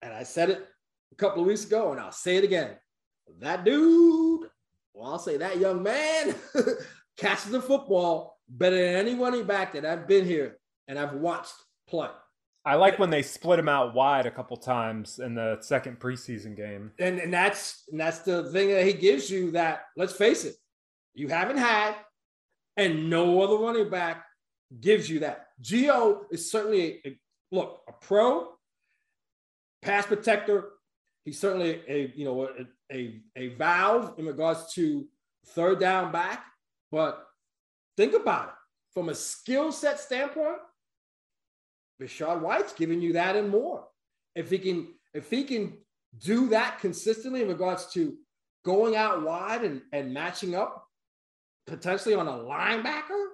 and 0.03 0.13
I 0.13 0.23
said 0.25 0.51
it 0.51 0.67
a 1.13 1.15
couple 1.15 1.43
of 1.43 1.47
weeks 1.47 1.65
ago, 1.65 1.93
and 1.93 2.01
I'll 2.01 2.13
say 2.13 2.37
it 2.37 2.45
again. 2.45 2.77
That 3.41 3.65
dude, 3.65 4.49
well, 4.95 5.13
I'll 5.13 5.19
say 5.19 5.37
that 5.37 5.59
young 5.59 5.83
man 5.83 6.35
catches 7.17 7.51
the 7.51 7.61
football 7.61 8.39
better 8.49 8.77
than 8.77 8.95
any 8.95 9.15
running 9.15 9.45
back 9.45 9.75
that 9.75 9.85
I've 9.85 10.09
been 10.09 10.25
here 10.25 10.59
and 10.89 10.99
I've 10.99 11.15
watched 11.15 11.53
play. 11.87 12.09
I 12.65 12.75
like 12.75 12.99
when 12.99 13.11
they 13.11 13.23
split 13.23 13.59
him 13.59 13.69
out 13.69 13.95
wide 13.95 14.27
a 14.27 14.31
couple 14.31 14.57
times 14.57 15.21
in 15.21 15.35
the 15.35 15.59
second 15.61 16.01
preseason 16.01 16.57
game. 16.57 16.93
And, 16.99 17.19
and 17.19 17.33
that's 17.33 17.85
and 17.91 18.01
that's 18.01 18.21
the 18.21 18.51
thing 18.51 18.69
that 18.71 18.85
he 18.85 18.93
gives 18.93 19.31
you 19.31 19.51
that, 19.53 19.83
let's 19.97 20.13
face 20.13 20.45
it, 20.45 20.55
you 21.15 21.29
haven't 21.29 21.59
had, 21.59 21.95
and 22.79 23.11
no 23.11 23.43
other 23.43 23.57
running 23.57 23.91
back 23.91 24.25
gives 24.81 25.11
you 25.11 25.19
that. 25.21 25.49
Gio 25.63 26.23
is 26.31 26.51
certainly 26.51 27.01
a, 27.05 27.19
look, 27.51 27.83
a 27.89 27.93
pro 27.93 28.49
pass 29.83 30.07
protector. 30.07 30.71
He's 31.25 31.39
certainly 31.39 31.83
a 31.87 32.13
you 32.15 32.25
know 32.25 32.49
a, 32.49 32.95
a, 32.95 33.21
a 33.37 33.49
valve 33.57 34.15
in 34.17 34.25
regards 34.25 34.73
to 34.75 35.07
third 35.49 35.81
down 35.81 36.13
back. 36.13 36.47
But 36.91 37.27
think 37.97 38.15
about 38.15 38.49
it 38.49 38.55
from 38.95 39.11
a 39.11 39.15
skill 39.15 39.73
set 39.73 40.01
standpoint. 40.01 40.59
Rachaad 42.01 42.41
White's 42.41 42.73
giving 42.73 43.03
you 43.03 43.15
that 43.15 43.37
and 43.37 43.51
more. 43.51 43.85
If 44.37 44.51
he 44.51 44.59
can, 44.59 44.95
if 45.13 45.29
he 45.29 45.43
can 45.43 45.77
do 46.17 46.49
that 46.49 46.79
consistently 46.79 47.43
in 47.43 47.49
regards 47.49 47.93
to 47.93 48.17
going 48.65 48.95
out 48.95 49.23
wide 49.23 49.65
and, 49.65 49.83
and 49.93 50.15
matching 50.15 50.55
up 50.55 50.88
potentially 51.69 52.15
on 52.15 52.27
a 52.27 52.33
linebacker 52.33 53.27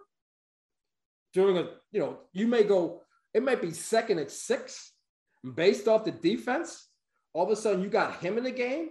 during 1.33 1.59
a, 1.59 1.69
you 1.93 2.01
know, 2.01 2.19
you 2.33 2.47
may 2.47 2.63
go, 2.63 3.03
it 3.33 3.43
might 3.43 3.61
be 3.61 3.73
second 3.73 4.19
at 4.19 4.31
six 4.31 4.93
based 5.55 5.89
off 5.89 6.05
the 6.05 6.13
defense, 6.13 6.89
all 7.33 7.45
of 7.45 7.51
a 7.51 7.57
sudden 7.57 7.83
you 7.83 7.89
got 7.89 8.17
him 8.17 8.39
in 8.39 8.45
the 8.45 8.51
game. 8.51 8.91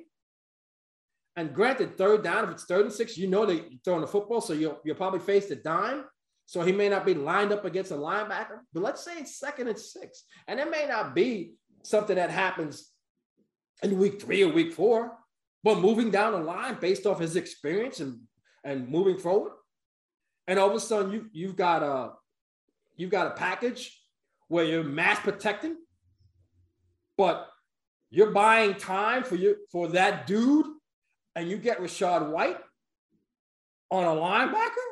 And 1.36 1.54
granted, 1.54 1.98
third 1.98 2.24
down, 2.24 2.44
if 2.44 2.52
it's 2.52 2.66
third 2.66 2.86
and 2.86 2.94
six, 2.94 3.18
you 3.18 3.28
know 3.28 3.46
they're 3.46 3.62
throwing 3.84 4.02
the 4.02 4.08
football, 4.08 4.42
so 4.42 4.54
you'll, 4.54 4.80
you'll 4.84 4.96
probably 4.96 5.20
face 5.20 5.48
the 5.48 5.56
dime. 5.56 6.04
So 6.46 6.62
he 6.62 6.72
may 6.72 6.90
not 6.90 7.06
be 7.06 7.14
lined 7.14 7.52
up 7.52 7.66
against 7.66 7.92
a 7.92 7.96
linebacker, 7.96 8.60
but 8.74 8.84
let's 8.84 9.04
say 9.04 9.14
it's 9.18 9.40
second 9.40 9.68
and 9.70 9.80
six. 9.80 10.26
And 10.48 10.60
it 10.60 10.70
may 10.70 10.86
not 10.88 11.16
be 11.16 11.54
something 11.84 12.18
that 12.18 12.30
happens 12.30 12.92
in 13.82 13.98
week 13.98 14.22
three 14.22 14.44
or 14.44 14.54
week 14.54 14.74
four, 14.74 15.14
but 15.64 15.80
moving 15.80 16.12
down 16.12 16.34
the 16.34 16.40
line 16.40 16.78
based 16.80 17.06
off 17.06 17.20
his 17.20 17.36
experience 17.36 18.00
and, 18.00 18.20
and 18.64 18.88
moving 18.90 19.18
forward. 19.18 19.52
And 20.48 20.60
all 20.60 20.70
of 20.70 20.76
a 20.76 20.80
sudden 20.80 21.12
you, 21.12 21.30
you've 21.32 21.56
got 21.56 21.84
a 21.84 22.14
you've 22.98 23.12
got 23.12 23.28
a 23.28 23.32
package 23.32 24.00
where 24.48 24.66
you're 24.66 24.84
max 24.84 25.20
protecting 25.22 25.78
but 27.18 27.50
you're 28.10 28.32
buying 28.32 28.76
time 28.76 29.24
for 29.24 29.36
you 29.36 29.58
for 29.72 29.88
that 29.90 30.28
dude, 30.28 30.68
and 31.36 31.50
you 31.50 31.58
get 31.58 31.80
Rachaad 31.80 32.30
White 32.30 32.60
on 33.90 34.04
a 34.04 34.20
linebacker. 34.20 34.90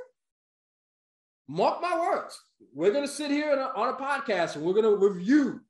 Mark 1.47 1.81
my 1.81 1.99
words. 1.99 2.39
We're 2.73 2.91
gonna 2.91 3.07
sit 3.07 3.31
here 3.31 3.53
a, 3.53 3.71
on 3.75 3.89
a 3.89 3.93
podcast 3.93 4.55
and 4.55 4.63
we're 4.63 4.73
gonna 4.73 4.95
review 4.95 5.61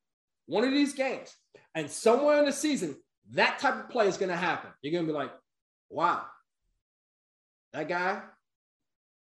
one 0.45 0.63
of 0.63 0.71
these 0.71 0.93
games, 0.93 1.35
and 1.75 1.89
somewhere 1.89 2.39
in 2.39 2.45
the 2.45 2.51
season, 2.51 2.95
that 3.31 3.59
type 3.59 3.75
of 3.75 3.89
play 3.89 4.07
is 4.07 4.17
gonna 4.17 4.37
happen. 4.37 4.69
You're 4.81 4.93
gonna 4.93 5.07
be 5.07 5.13
like, 5.13 5.31
"Wow, 5.89 6.25
that 7.73 7.87
guy, 7.87 8.21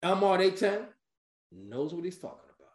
Elmar 0.04 0.40
A10, 0.40 0.86
knows 1.52 1.94
what 1.94 2.04
he's 2.04 2.18
talking 2.18 2.50
about." 2.58 2.72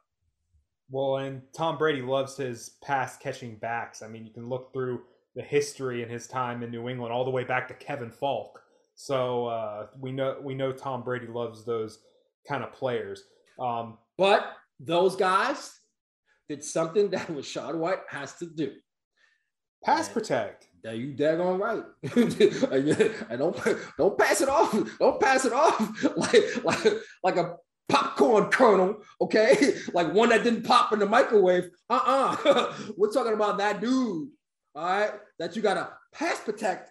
Well, 0.91 1.17
and 1.19 1.43
Tom 1.53 1.79
Brady 1.79 2.03
loves 2.03 2.37
his 2.37 2.77
pass 2.83 3.17
catching 3.17 3.57
backs. 3.57 4.03
I 4.03 4.09
mean, 4.09 4.27
you 4.27 4.33
can 4.33 4.49
look 4.49 4.73
through 4.73 5.03
the 5.35 5.43
history 5.43 6.03
in 6.03 6.09
his 6.09 6.27
time 6.27 6.63
in 6.63 6.71
New 6.71 6.89
England 6.89 7.13
all 7.13 7.25
the 7.25 7.31
way 7.31 7.45
back 7.45 7.69
to 7.69 7.75
Kevin 7.75 8.11
Faulk. 8.11 8.61
So 8.95 9.47
uh, 9.47 9.87
we 10.01 10.11
know 10.11 10.39
we 10.43 10.55
know 10.55 10.73
Tom 10.73 11.03
Brady 11.03 11.29
loves 11.29 11.65
those 11.65 12.01
kind 12.49 12.65
of 12.65 12.73
players. 12.73 13.25
Um, 13.59 13.99
but 14.17 14.53
those 14.81 15.15
guys 15.15 15.79
did 16.49 16.65
something 16.65 17.11
that 17.11 17.29
Rachaad 17.29 17.77
White 17.77 18.01
has 18.09 18.35
to 18.35 18.47
do. 18.47 18.73
Pass 19.85 20.07
and 20.07 20.15
protect. 20.15 20.68
That 20.89 20.97
you 20.97 21.13
daggone 21.13 21.61
right. 21.61 21.85
and 23.31 23.39
don't 23.39 23.63
don't 23.99 24.19
pass 24.19 24.41
it 24.41 24.49
off. 24.49 24.73
Don't 24.99 25.21
pass 25.21 25.45
it 25.45 25.53
off 25.53 25.79
like 26.17 26.65
like 26.65 26.95
like 27.23 27.37
a 27.37 27.57
popcorn 27.91 28.49
kernel, 28.49 29.03
okay? 29.21 29.75
like 29.93 30.15
one 30.15 30.31
that 30.31 30.45
didn't 30.45 30.63
pop 30.63 30.95
in 30.95 30.99
the 30.99 31.05
microwave. 31.05 31.69
Uh-uh. 31.91 32.73
We're 32.97 33.13
talking 33.13 33.35
about 33.35 33.59
that 33.59 33.83
dude, 33.83 34.31
all 34.75 34.83
right, 34.83 35.13
that 35.39 35.55
you 35.55 35.61
gotta 35.61 35.91
pass 36.15 36.41
protect 36.41 36.91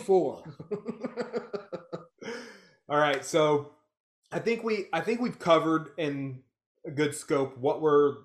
for. 0.00 0.42
all 2.86 2.98
right, 2.98 3.24
so 3.24 3.70
I 4.30 4.40
think 4.40 4.62
we 4.62 4.88
I 4.92 5.00
think 5.00 5.22
we've 5.22 5.38
covered 5.38 5.92
in 5.96 6.42
a 6.86 6.90
good 6.90 7.14
scope 7.14 7.56
what 7.56 7.80
we're 7.80 8.16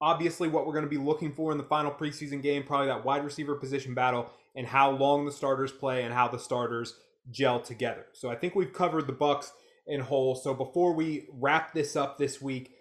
obviously 0.00 0.46
what 0.46 0.68
we're 0.68 0.72
going 0.72 0.84
to 0.84 0.88
be 0.88 0.98
looking 0.98 1.32
for 1.32 1.50
in 1.50 1.58
the 1.58 1.64
final 1.64 1.90
preseason 1.90 2.40
game, 2.40 2.62
probably 2.62 2.86
that 2.86 3.04
wide 3.04 3.24
receiver 3.24 3.56
position 3.56 3.92
battle 3.92 4.30
and 4.56 4.66
how 4.66 4.90
long 4.90 5.24
the 5.24 5.32
starters 5.32 5.72
play 5.72 6.02
and 6.04 6.12
how 6.12 6.28
the 6.28 6.38
starters 6.38 6.98
gel 7.30 7.60
together. 7.60 8.06
So 8.12 8.30
I 8.30 8.36
think 8.36 8.54
we've 8.54 8.72
covered 8.72 9.06
the 9.06 9.12
Bucs 9.12 9.50
in 9.86 10.00
whole. 10.00 10.34
So 10.34 10.54
before 10.54 10.94
we 10.94 11.26
wrap 11.32 11.74
this 11.74 11.96
up 11.96 12.18
this 12.18 12.40
week, 12.40 12.74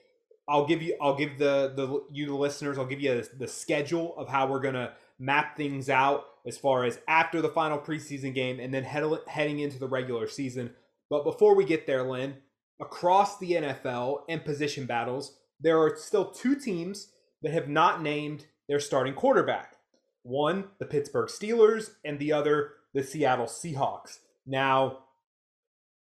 I'll 0.49 0.65
give 0.65 0.81
you 0.81 0.95
I'll 1.01 1.15
give 1.15 1.37
the 1.37 1.73
the 1.75 2.03
you 2.11 2.27
the 2.27 2.35
listeners 2.35 2.77
I'll 2.77 2.85
give 2.85 3.01
you 3.01 3.21
the 3.37 3.47
schedule 3.47 4.15
of 4.17 4.29
how 4.29 4.47
we're 4.47 4.61
gonna 4.61 4.93
map 5.19 5.57
things 5.57 5.89
out 5.89 6.25
as 6.45 6.57
far 6.57 6.85
as 6.85 6.99
after 7.07 7.41
the 7.41 7.49
final 7.49 7.77
preseason 7.77 8.33
game 8.33 8.59
and 8.59 8.73
then 8.73 8.83
head, 8.83 9.03
heading 9.27 9.59
into 9.59 9.79
the 9.79 9.87
regular 9.87 10.27
season. 10.27 10.71
But 11.09 11.23
before 11.23 11.55
we 11.55 11.65
get 11.65 11.87
there, 11.87 12.03
Lynn, 12.03 12.37
across 12.81 13.37
the 13.39 13.51
NFL 13.51 14.21
and 14.29 14.45
position 14.45 14.85
battles, 14.85 15.37
there 15.59 15.79
are 15.79 15.95
still 15.97 16.31
two 16.31 16.55
teams 16.55 17.11
that 17.41 17.51
have 17.51 17.67
not 17.67 18.01
named 18.01 18.45
their 18.69 18.79
starting 18.79 19.13
quarterback. 19.13 19.76
One, 20.27 20.65
the 20.79 20.85
Pittsburgh 20.85 21.29
Steelers, 21.29 21.91
and 22.03 22.19
the 22.19 22.33
other, 22.33 22.71
the 22.93 23.01
Seattle 23.01 23.45
Seahawks. 23.45 24.19
Now, 24.45 24.99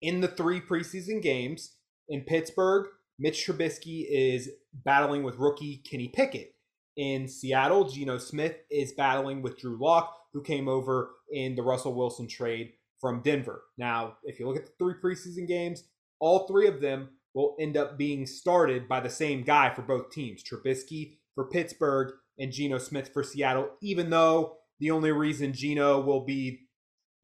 in 0.01 0.21
the 0.21 0.27
three 0.27 0.59
preseason 0.59 1.21
games 1.21 1.75
in 2.09 2.21
Pittsburgh, 2.21 2.87
Mitch 3.19 3.45
Trubisky 3.45 4.05
is 4.09 4.49
battling 4.73 5.23
with 5.23 5.37
rookie 5.37 5.77
Kenny 5.89 6.07
Pickett. 6.07 6.53
In 6.97 7.27
Seattle, 7.27 7.87
Geno 7.87 8.17
Smith 8.17 8.55
is 8.71 8.93
battling 8.93 9.41
with 9.41 9.59
Drew 9.59 9.77
Lock, 9.79 10.15
who 10.33 10.41
came 10.41 10.67
over 10.67 11.11
in 11.31 11.55
the 11.55 11.63
Russell 11.63 11.93
Wilson 11.93 12.27
trade 12.27 12.73
from 12.99 13.21
Denver. 13.21 13.61
Now, 13.77 14.17
if 14.23 14.39
you 14.39 14.47
look 14.47 14.57
at 14.57 14.65
the 14.65 14.71
three 14.79 14.95
preseason 15.03 15.47
games, 15.47 15.83
all 16.19 16.47
three 16.47 16.67
of 16.67 16.81
them 16.81 17.09
will 17.33 17.55
end 17.59 17.77
up 17.77 17.97
being 17.97 18.25
started 18.25 18.87
by 18.87 19.01
the 19.01 19.09
same 19.09 19.43
guy 19.43 19.73
for 19.73 19.81
both 19.81 20.11
teams 20.11 20.43
Trubisky 20.43 21.17
for 21.35 21.49
Pittsburgh 21.49 22.13
and 22.37 22.51
Geno 22.51 22.77
Smith 22.77 23.11
for 23.13 23.23
Seattle, 23.23 23.69
even 23.81 24.09
though 24.09 24.57
the 24.79 24.91
only 24.91 25.11
reason 25.11 25.53
Geno 25.53 26.01
will 26.01 26.25
be 26.25 26.61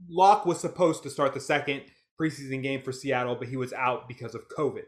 Lock 0.10 0.46
was 0.46 0.60
supposed 0.60 1.04
to 1.04 1.10
start 1.10 1.34
the 1.34 1.40
second 1.40 1.84
preseason 2.20 2.64
game 2.64 2.82
for 2.82 2.92
Seattle, 2.92 3.36
but 3.36 3.50
he 3.50 3.58
was 3.58 3.74
out 3.74 4.08
because 4.08 4.34
of 4.34 4.48
COVID. 4.58 4.86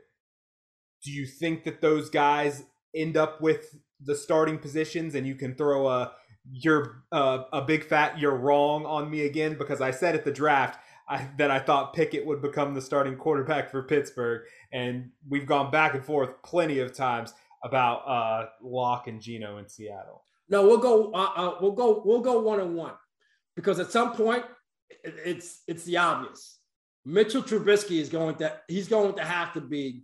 Do 1.03 1.11
you 1.11 1.27
think 1.27 1.65
that 1.65 1.81
those 1.81 2.09
guys 2.09 2.63
end 2.95 3.17
up 3.17 3.41
with 3.41 3.75
the 3.99 4.15
starting 4.15 4.57
positions 4.57 5.15
and 5.15 5.27
you 5.27 5.35
can 5.35 5.55
throw 5.55 5.87
a 5.87 6.11
you're 6.51 7.03
uh, 7.11 7.43
a 7.53 7.61
big 7.61 7.85
fat 7.85 8.19
you're 8.19 8.35
wrong 8.35 8.85
on 8.85 9.09
me 9.09 9.21
again 9.21 9.57
because 9.57 9.79
I 9.79 9.91
said 9.91 10.13
at 10.13 10.25
the 10.25 10.31
draft 10.31 10.77
I, 11.07 11.29
that 11.37 11.51
I 11.51 11.59
thought 11.59 11.93
Pickett 11.93 12.25
would 12.25 12.41
become 12.41 12.73
the 12.73 12.81
starting 12.81 13.17
quarterback 13.17 13.69
for 13.69 13.83
Pittsburgh, 13.83 14.43
and 14.71 15.11
we've 15.27 15.45
gone 15.45 15.69
back 15.69 15.93
and 15.93 16.03
forth 16.03 16.41
plenty 16.43 16.79
of 16.79 16.95
times 16.95 17.33
about 17.63 18.07
uh, 18.07 18.49
Lock 18.61 19.07
and 19.07 19.21
Geno 19.21 19.57
in 19.57 19.67
Seattle. 19.67 20.23
No, 20.49 20.63
we'll 20.63 20.77
go. 20.77 21.11
Uh, 21.13 21.31
uh, 21.35 21.55
we'll 21.61 21.71
go. 21.71 22.01
We'll 22.05 22.21
go 22.21 22.41
one 22.41 22.59
on 22.59 22.75
one 22.75 22.93
because 23.55 23.79
at 23.79 23.91
some 23.91 24.13
point 24.13 24.43
it, 24.89 25.15
it's 25.25 25.61
it's 25.67 25.83
the 25.83 25.97
obvious. 25.97 26.59
Mitchell 27.05 27.43
Trubisky 27.43 27.99
is 27.99 28.09
going 28.09 28.35
to 28.35 28.55
he's 28.67 28.87
going 28.87 29.15
to 29.15 29.23
have 29.23 29.53
to 29.53 29.61
be 29.61 30.03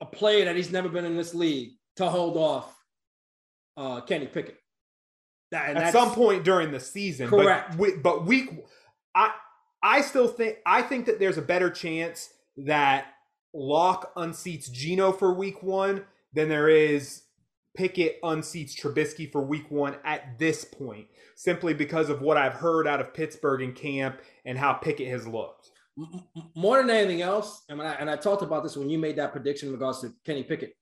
a 0.00 0.06
player 0.06 0.44
that 0.46 0.56
he's 0.56 0.72
never 0.72 0.88
been 0.88 1.04
in 1.04 1.16
this 1.16 1.34
league 1.34 1.70
to 1.96 2.08
hold 2.08 2.36
off 2.36 2.76
uh, 3.76 4.00
Kenny 4.02 4.26
Pickett. 4.26 4.58
That, 5.52 5.76
At 5.76 5.92
some 5.92 6.12
point 6.12 6.44
during 6.44 6.72
the 6.72 6.80
season, 6.80 7.28
correct? 7.28 7.76
But, 7.76 8.02
but 8.02 8.26
week, 8.26 8.64
I 9.14 9.32
I 9.82 10.00
still 10.00 10.28
think 10.28 10.56
I 10.64 10.80
think 10.82 11.06
that 11.06 11.18
there's 11.18 11.36
a 11.36 11.42
better 11.42 11.68
chance 11.70 12.30
that 12.56 13.06
Lock 13.52 14.14
unseats 14.14 14.72
Geno 14.72 15.12
for 15.12 15.34
week 15.34 15.62
one 15.62 16.04
than 16.32 16.48
there 16.48 16.68
is 16.68 17.22
Pickett 17.74 18.20
unseats 18.22 18.74
Trubisky 18.74 19.30
for 19.30 19.42
week 19.42 19.70
one 19.70 19.96
at 20.04 20.38
this 20.38 20.64
point, 20.64 21.06
simply 21.36 21.74
because 21.74 22.10
of 22.10 22.20
what 22.20 22.36
I've 22.36 22.54
heard 22.54 22.86
out 22.86 23.00
of 23.00 23.14
Pittsburgh 23.14 23.62
in 23.62 23.72
camp 23.72 24.20
and 24.44 24.58
how 24.58 24.74
Pickett 24.74 25.08
has 25.08 25.26
looked 25.26 25.70
more 26.54 26.78
than 26.78 26.90
anything 26.90 27.22
else, 27.22 27.64
and 27.68 27.80
I, 27.82 27.92
and 27.92 28.08
I 28.08 28.16
talked 28.16 28.42
about 28.42 28.62
this 28.62 28.76
when 28.76 28.88
you 28.88 28.98
made 28.98 29.16
that 29.16 29.32
prediction 29.32 29.68
in 29.68 29.74
regards 29.74 30.00
to 30.00 30.12
Kenny 30.24 30.42
Pickett 30.42 30.74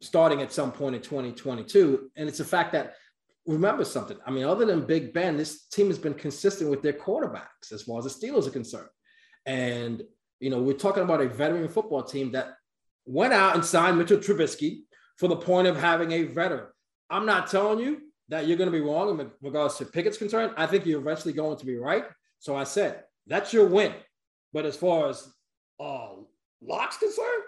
starting 0.00 0.42
at 0.42 0.52
some 0.52 0.70
point 0.70 0.94
in 0.94 1.02
2022, 1.02 2.10
and 2.16 2.28
it's 2.28 2.38
the 2.38 2.44
fact 2.44 2.72
that 2.72 2.94
remember 3.46 3.84
something. 3.84 4.16
I 4.26 4.30
mean, 4.30 4.44
other 4.44 4.64
than 4.64 4.86
Big 4.86 5.12
Ben, 5.12 5.36
this 5.36 5.66
team 5.66 5.88
has 5.88 5.98
been 5.98 6.14
consistent 6.14 6.70
with 6.70 6.82
their 6.82 6.92
quarterbacks 6.92 7.72
as 7.72 7.82
far 7.82 7.98
as 7.98 8.04
the 8.04 8.26
Steelers 8.26 8.46
are 8.46 8.52
concerned, 8.52 8.88
and 9.44 10.02
you 10.38 10.50
know 10.50 10.62
we're 10.62 10.74
talking 10.74 11.02
about 11.02 11.20
a 11.20 11.28
veteran 11.28 11.68
football 11.68 12.02
team 12.02 12.30
that 12.32 12.54
went 13.06 13.32
out 13.32 13.54
and 13.54 13.64
signed 13.64 13.98
Mitchell 13.98 14.18
Trubisky 14.18 14.82
for 15.16 15.28
the 15.28 15.36
point 15.36 15.68
of 15.68 15.76
having 15.76 16.12
a 16.12 16.24
veteran. 16.24 16.66
I'm 17.10 17.26
not 17.26 17.50
telling 17.50 17.78
you 17.78 18.00
that 18.28 18.46
you're 18.46 18.56
going 18.56 18.70
to 18.70 18.76
be 18.76 18.84
wrong 18.84 19.20
in 19.20 19.30
regards 19.42 19.76
to 19.76 19.84
Pickett's 19.84 20.18
concern. 20.18 20.52
I 20.56 20.66
think 20.66 20.86
you're 20.86 21.00
eventually 21.00 21.34
going 21.34 21.58
to 21.58 21.66
be 21.66 21.76
right. 21.76 22.04
So 22.38 22.56
I 22.56 22.64
said 22.64 23.04
that's 23.26 23.52
your 23.52 23.66
win. 23.66 23.92
But 24.52 24.66
as 24.66 24.76
far 24.76 25.08
as 25.08 25.28
uh, 25.80 26.10
Lock's 26.62 26.98
concerned, 26.98 27.42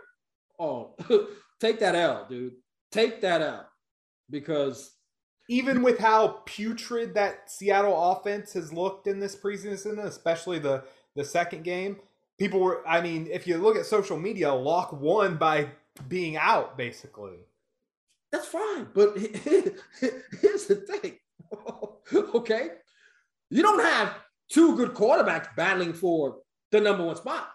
oh, 0.58 0.94
take 1.60 1.78
that 1.80 1.94
L, 1.94 2.26
dude. 2.28 2.54
Take 2.92 3.20
that 3.22 3.42
L 3.42 3.68
because 4.30 4.92
even 5.48 5.82
with 5.82 5.98
how 5.98 6.42
putrid 6.46 7.14
that 7.14 7.50
Seattle 7.50 8.12
offense 8.12 8.52
has 8.54 8.72
looked 8.72 9.06
in 9.06 9.20
this 9.20 9.36
preseason, 9.36 10.04
especially 10.04 10.58
the 10.58 10.84
the 11.14 11.24
second 11.24 11.64
game, 11.64 11.96
people 12.38 12.60
were. 12.60 12.86
I 12.86 13.00
mean, 13.00 13.28
if 13.30 13.46
you 13.46 13.58
look 13.58 13.76
at 13.76 13.86
social 13.86 14.18
media, 14.18 14.52
Lock 14.52 14.92
won 14.92 15.36
by 15.36 15.70
being 16.08 16.36
out, 16.36 16.76
basically. 16.76 17.38
That's 18.32 18.46
fine, 18.46 18.88
but 18.92 19.16
here's 19.16 20.66
the 20.66 20.84
thing. 20.86 21.18
okay, 22.34 22.68
you 23.50 23.62
don't 23.62 23.82
have 23.82 24.14
two 24.50 24.76
good 24.76 24.94
quarterbacks 24.94 25.54
battling 25.56 25.92
for 25.92 26.38
the 26.72 26.80
number 26.80 27.04
one 27.04 27.16
spot. 27.16 27.48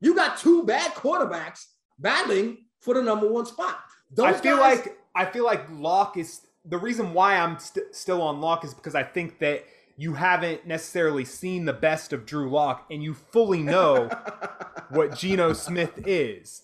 You 0.00 0.14
got 0.14 0.38
two 0.38 0.64
bad 0.64 0.92
quarterbacks 0.94 1.66
battling 1.98 2.66
for 2.80 2.94
the 2.94 3.02
number 3.02 3.28
one 3.28 3.46
spot. 3.46 3.78
Those 4.10 4.26
I 4.26 4.32
feel 4.32 4.56
guys, 4.56 4.78
like 4.78 4.98
I 5.14 5.24
feel 5.26 5.44
like 5.44 5.66
Lock 5.70 6.16
is 6.16 6.40
the 6.64 6.78
reason 6.78 7.14
why 7.14 7.36
I'm 7.36 7.58
st- 7.58 7.94
still 7.94 8.20
on 8.22 8.40
Lock 8.40 8.64
is 8.64 8.74
because 8.74 8.94
I 8.94 9.02
think 9.02 9.38
that 9.38 9.64
you 9.96 10.14
haven't 10.14 10.66
necessarily 10.66 11.24
seen 11.24 11.64
the 11.64 11.72
best 11.72 12.12
of 12.12 12.26
Drew 12.26 12.50
Lock 12.50 12.86
and 12.90 13.02
you 13.02 13.14
fully 13.14 13.62
know 13.62 14.08
what 14.90 15.16
Geno 15.16 15.52
Smith 15.52 16.06
is. 16.06 16.62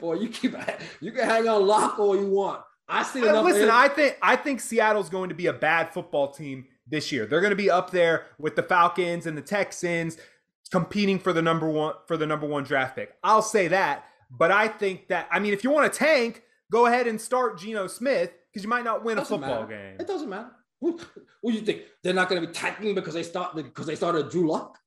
Boy, 0.00 0.14
you 0.14 0.28
keep 0.28 0.54
you 1.00 1.12
can 1.12 1.28
hang 1.28 1.48
on 1.48 1.66
Lock 1.66 1.98
all 1.98 2.16
you 2.16 2.28
want. 2.28 2.62
I 2.88 3.02
see 3.02 3.22
uh, 3.22 3.30
enough. 3.30 3.44
Listen, 3.44 3.70
I 3.70 3.88
think 3.88 4.16
I 4.20 4.36
think 4.36 4.60
Seattle's 4.60 5.08
going 5.08 5.28
to 5.28 5.34
be 5.34 5.46
a 5.46 5.52
bad 5.52 5.92
football 5.92 6.30
team 6.32 6.66
this 6.86 7.12
year. 7.12 7.26
They're 7.26 7.40
going 7.40 7.50
to 7.50 7.56
be 7.56 7.70
up 7.70 7.90
there 7.90 8.26
with 8.38 8.56
the 8.56 8.62
Falcons 8.62 9.26
and 9.26 9.36
the 9.36 9.42
Texans 9.42 10.18
competing 10.70 11.18
for 11.18 11.32
the 11.32 11.42
number 11.42 11.68
one 11.68 11.94
for 12.06 12.16
the 12.16 12.26
number 12.26 12.46
one 12.46 12.64
draft 12.64 12.96
pick. 12.96 13.14
I'll 13.22 13.42
say 13.42 13.68
that, 13.68 14.04
but 14.30 14.50
I 14.50 14.68
think 14.68 15.08
that 15.08 15.28
I 15.30 15.38
mean, 15.38 15.52
if 15.52 15.64
you 15.64 15.70
want 15.70 15.92
to 15.92 15.98
tank, 15.98 16.42
go 16.70 16.86
ahead 16.86 17.06
and 17.06 17.20
start 17.20 17.58
Geno 17.58 17.86
Smith 17.86 18.32
because 18.52 18.64
you 18.64 18.68
might 18.68 18.84
not 18.84 19.04
win 19.04 19.18
a 19.18 19.24
football 19.24 19.62
matter. 19.62 19.66
game. 19.66 19.96
It 20.00 20.06
doesn't 20.06 20.28
matter. 20.28 20.50
What, 21.40 21.52
do 21.52 21.58
you 21.58 21.64
think? 21.64 21.82
They're 22.02 22.14
not 22.14 22.28
going 22.28 22.40
to 22.40 22.46
be 22.46 22.52
tanking 22.52 22.94
because 22.94 23.14
they 23.14 23.22
start 23.22 23.54
because 23.54 23.86
they 23.86 23.94
started 23.94 24.30
Drew 24.30 24.48
Lock. 24.48 24.78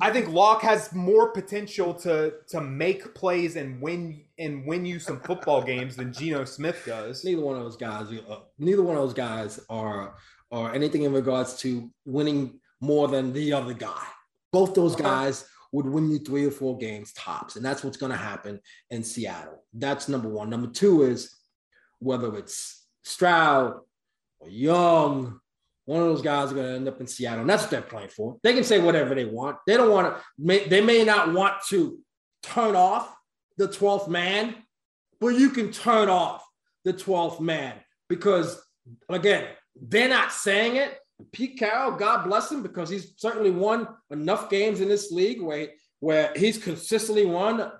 I 0.00 0.10
think 0.10 0.28
Lock 0.28 0.62
has 0.62 0.94
more 0.94 1.30
potential 1.30 1.92
to 1.94 2.34
to 2.48 2.60
make 2.60 3.14
plays 3.14 3.56
and 3.56 3.80
win 3.82 4.24
and 4.38 4.66
win 4.66 4.86
you 4.86 4.98
some 4.98 5.20
football 5.20 5.62
games 5.62 5.96
than 5.96 6.12
Geno 6.12 6.44
Smith 6.44 6.82
does. 6.86 7.24
Neither 7.24 7.42
one 7.42 7.56
of 7.56 7.62
those 7.62 7.76
guys, 7.76 8.06
uh, 8.28 8.40
neither 8.58 8.82
one 8.82 8.96
of 8.96 9.02
those 9.02 9.14
guys 9.14 9.60
are 9.68 10.16
are 10.50 10.74
anything 10.74 11.02
in 11.02 11.12
regards 11.12 11.56
to 11.60 11.90
winning 12.06 12.60
more 12.80 13.08
than 13.08 13.32
the 13.32 13.52
other 13.52 13.74
guy. 13.74 14.04
Both 14.52 14.74
those 14.74 14.96
guys 14.96 15.46
would 15.72 15.86
win 15.86 16.10
you 16.10 16.18
three 16.18 16.46
or 16.46 16.50
four 16.52 16.78
games 16.78 17.12
tops. 17.14 17.56
And 17.56 17.64
that's 17.64 17.82
what's 17.82 17.96
going 17.96 18.12
to 18.12 18.18
happen 18.18 18.60
in 18.90 19.02
Seattle. 19.02 19.64
That's 19.72 20.08
number 20.08 20.28
one. 20.28 20.48
Number 20.48 20.68
two 20.68 21.02
is 21.02 21.34
whether 21.98 22.36
it's 22.36 22.86
Stroud 23.02 23.80
or 24.44 24.50
Young, 24.50 25.40
one 25.86 26.00
of 26.00 26.08
those 26.08 26.22
guys 26.22 26.50
are 26.50 26.54
going 26.54 26.66
to 26.66 26.74
end 26.74 26.88
up 26.88 27.00
in 27.00 27.06
Seattle. 27.06 27.40
And 27.40 27.50
that's 27.50 27.62
what 27.62 27.70
they're 27.70 27.82
playing 27.82 28.08
for. 28.08 28.36
They 28.42 28.54
can 28.54 28.64
say 28.64 28.80
whatever 28.80 29.14
they 29.14 29.24
want. 29.24 29.58
They 29.66 29.76
don't 29.76 29.90
want 29.90 30.16
to, 30.16 30.68
they 30.68 30.80
may 30.80 31.04
not 31.04 31.32
want 31.32 31.54
to 31.68 31.98
turn 32.42 32.74
off 32.74 33.14
the 33.56 33.68
12th 33.68 34.08
man, 34.08 34.54
but 35.20 35.28
you 35.28 35.50
can 35.50 35.70
turn 35.70 36.08
off 36.08 36.44
the 36.84 36.92
12th 36.92 37.40
man 37.40 37.74
because, 38.08 38.62
again, 39.08 39.46
they're 39.80 40.08
not 40.08 40.32
saying 40.32 40.76
it. 40.76 40.98
Pete 41.32 41.58
Carroll, 41.58 41.92
God 41.92 42.24
bless 42.24 42.50
him, 42.50 42.62
because 42.62 42.90
he's 42.90 43.12
certainly 43.16 43.50
won 43.50 43.86
enough 44.10 44.50
games 44.50 44.80
in 44.80 44.88
this 44.88 45.12
league 45.12 45.40
where, 45.40 45.68
where 46.00 46.32
he's 46.34 46.58
consistently 46.58 47.24
won 47.24 47.70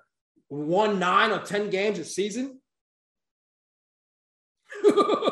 won 0.51 0.99
nine 0.99 1.31
or 1.31 1.41
10 1.41 1.71
games 1.71 1.99
a 1.99 2.05
season. 2.05 2.61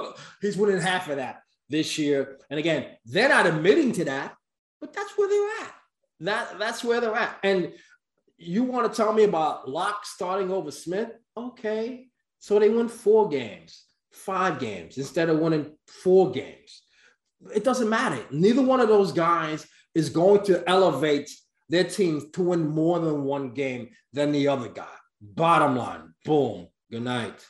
he's 0.42 0.57
winning 0.57 0.81
half 0.81 1.09
of 1.09 1.16
that 1.16 1.42
this 1.70 1.98
year. 1.98 2.38
And 2.50 2.59
again, 2.59 2.87
they're 3.07 3.31
not 3.31 3.46
admitting 3.46 3.92
to 3.92 4.05
that, 4.05 4.35
but 4.81 4.92
that's 4.92 5.16
where 5.16 5.28
they're 5.28 5.66
at. 5.66 5.74
That, 6.20 6.59
that's 6.59 6.85
where 6.85 7.00
they're 7.00 7.14
at. 7.14 7.38
And 7.42 7.72
you 8.37 8.64
want 8.64 8.92
to 8.92 8.96
tell 8.96 9.12
me 9.12 9.24
about 9.24 9.68
Lock 9.68 10.05
starting 10.05 10.50
over 10.50 10.70
Smith? 10.70 11.11
Okay. 11.37 12.09
So 12.38 12.59
they 12.59 12.68
won 12.68 12.88
four 12.88 13.28
games, 13.28 13.85
five 14.12 14.59
games 14.59 14.98
instead 14.98 15.28
of 15.28 15.38
winning 15.38 15.76
four 15.87 16.31
games. 16.31 16.83
It 17.55 17.64
doesn't 17.64 17.88
matter. 17.88 18.22
Neither 18.31 18.62
one 18.62 18.81
of 18.81 18.88
those 18.88 19.12
guys 19.12 19.66
is 19.94 20.11
going 20.11 20.44
to 20.44 20.68
elevate 20.68 21.31
their 21.68 21.85
teams 21.85 22.24
to 22.33 22.42
win 22.42 22.68
more 22.68 22.98
than 23.00 23.24
one 23.24 23.50
game 23.50 23.90
than 24.12 24.33
the 24.33 24.48
other 24.48 24.68
guy. 24.68 24.87
Bottom 25.20 25.76
line, 25.76 26.14
boom. 26.24 26.68
Good 26.90 27.02
night. 27.02 27.44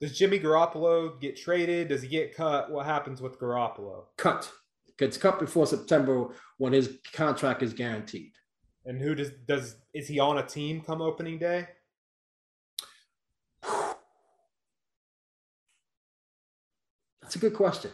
Does 0.00 0.16
Jimmy 0.16 0.38
Garoppolo 0.38 1.20
get 1.20 1.36
traded? 1.36 1.88
Does 1.88 2.02
he 2.02 2.08
get 2.08 2.34
cut? 2.34 2.70
What 2.70 2.86
happens 2.86 3.20
with 3.20 3.38
Garoppolo? 3.38 4.04
Cut. 4.16 4.50
Gets 4.98 5.16
cut 5.16 5.38
before 5.38 5.66
September 5.66 6.28
when 6.58 6.72
his 6.72 6.98
contract 7.12 7.62
is 7.62 7.72
guaranteed. 7.72 8.32
And 8.84 9.00
who 9.00 9.14
does 9.14 9.30
does 9.46 9.76
is 9.92 10.06
he 10.08 10.20
on 10.20 10.38
a 10.38 10.42
team 10.46 10.82
come 10.82 11.00
opening 11.00 11.38
day? 11.38 11.66
That's 17.22 17.36
a 17.36 17.38
good 17.38 17.54
question. 17.54 17.90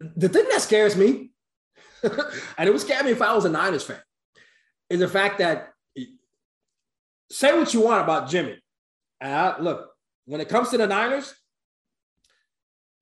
The 0.00 0.28
thing 0.28 0.46
that 0.50 0.60
scares 0.60 0.96
me, 0.96 1.30
and 2.02 2.68
it 2.68 2.72
would 2.72 2.80
scare 2.80 3.02
me 3.04 3.12
if 3.12 3.22
I 3.22 3.34
was 3.34 3.44
a 3.44 3.48
Niners 3.48 3.84
fan, 3.84 4.00
is 4.90 4.98
the 5.00 5.08
fact 5.08 5.38
that 5.38 5.72
say 7.30 7.56
what 7.56 7.72
you 7.72 7.80
want 7.80 8.02
about 8.02 8.28
Jimmy. 8.28 8.58
I, 9.20 9.60
look, 9.60 9.88
when 10.28 10.42
it 10.42 10.50
comes 10.50 10.68
to 10.68 10.76
the 10.76 10.86
Niners, 10.86 11.34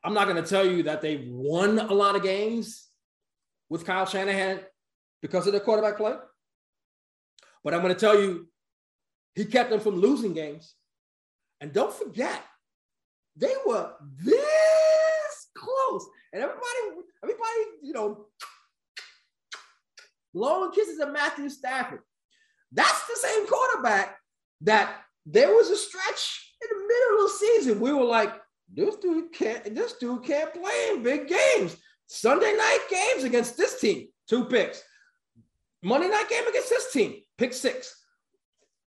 I'm 0.05 0.15
not 0.15 0.29
going 0.29 0.41
to 0.41 0.49
tell 0.49 0.65
you 0.65 0.85
that 0.85 1.03
they 1.03 1.27
won 1.29 1.81
a 1.81 1.93
lot 1.93 2.15
of 2.15 2.23
games 2.23 2.87
with 3.69 3.85
Kyle 3.85 4.07
Shanahan 4.07 4.61
because 5.21 5.45
of 5.49 5.53
their 5.53 5.61
quarterback 5.61 5.97
play. 5.97 6.15
But 7.65 7.75
I'm 7.75 7.83
going 7.83 7.93
to 7.93 7.99
tell 7.99 8.19
you, 8.19 8.47
he 9.35 9.45
kept 9.45 9.71
them 9.71 9.81
from 9.81 9.97
losing 9.97 10.35
games. 10.35 10.77
And 11.61 11.73
don't 11.73 11.93
forget, 11.93 12.41
they 13.35 13.55
were 13.67 13.91
this 14.23 15.49
close. 15.57 16.07
And 16.33 16.45
everybody, 16.45 17.03
everybody, 17.25 17.61
you 17.83 17.93
know, 17.93 18.27
blowing 20.33 20.71
kisses 20.71 21.01
at 21.01 21.13
Matthew 21.13 21.49
Stafford. 21.49 22.03
That's 22.71 23.05
the 23.09 23.17
same 23.17 23.49
quarterback 23.49 24.17
that 24.61 25.01
there 25.27 25.53
was 25.53 25.71
a 25.71 25.77
stretch 25.77 26.46
in 26.63 26.69
the 26.71 26.87
middle 26.87 27.25
of 27.25 27.31
the 27.31 27.39
season. 27.39 27.81
We 27.81 27.93
were 27.93 28.05
like, 28.05 28.33
this 28.73 28.97
dude 28.97 29.33
can't, 29.33 29.75
this 29.75 29.95
dude 29.95 30.25
can't 30.25 30.53
play 30.53 30.89
in 30.91 31.03
big 31.03 31.29
games. 31.29 31.77
Sunday 32.07 32.53
night 32.57 32.87
games 32.91 33.25
against 33.25 33.57
this 33.57 33.81
team, 33.81 34.09
two 34.29 34.45
picks. 34.45 34.83
Monday 35.83 36.09
night 36.09 36.29
game 36.29 36.47
against 36.47 36.71
this 36.71 36.93
team, 36.93 37.17
pick 37.39 37.53
six. 37.53 38.03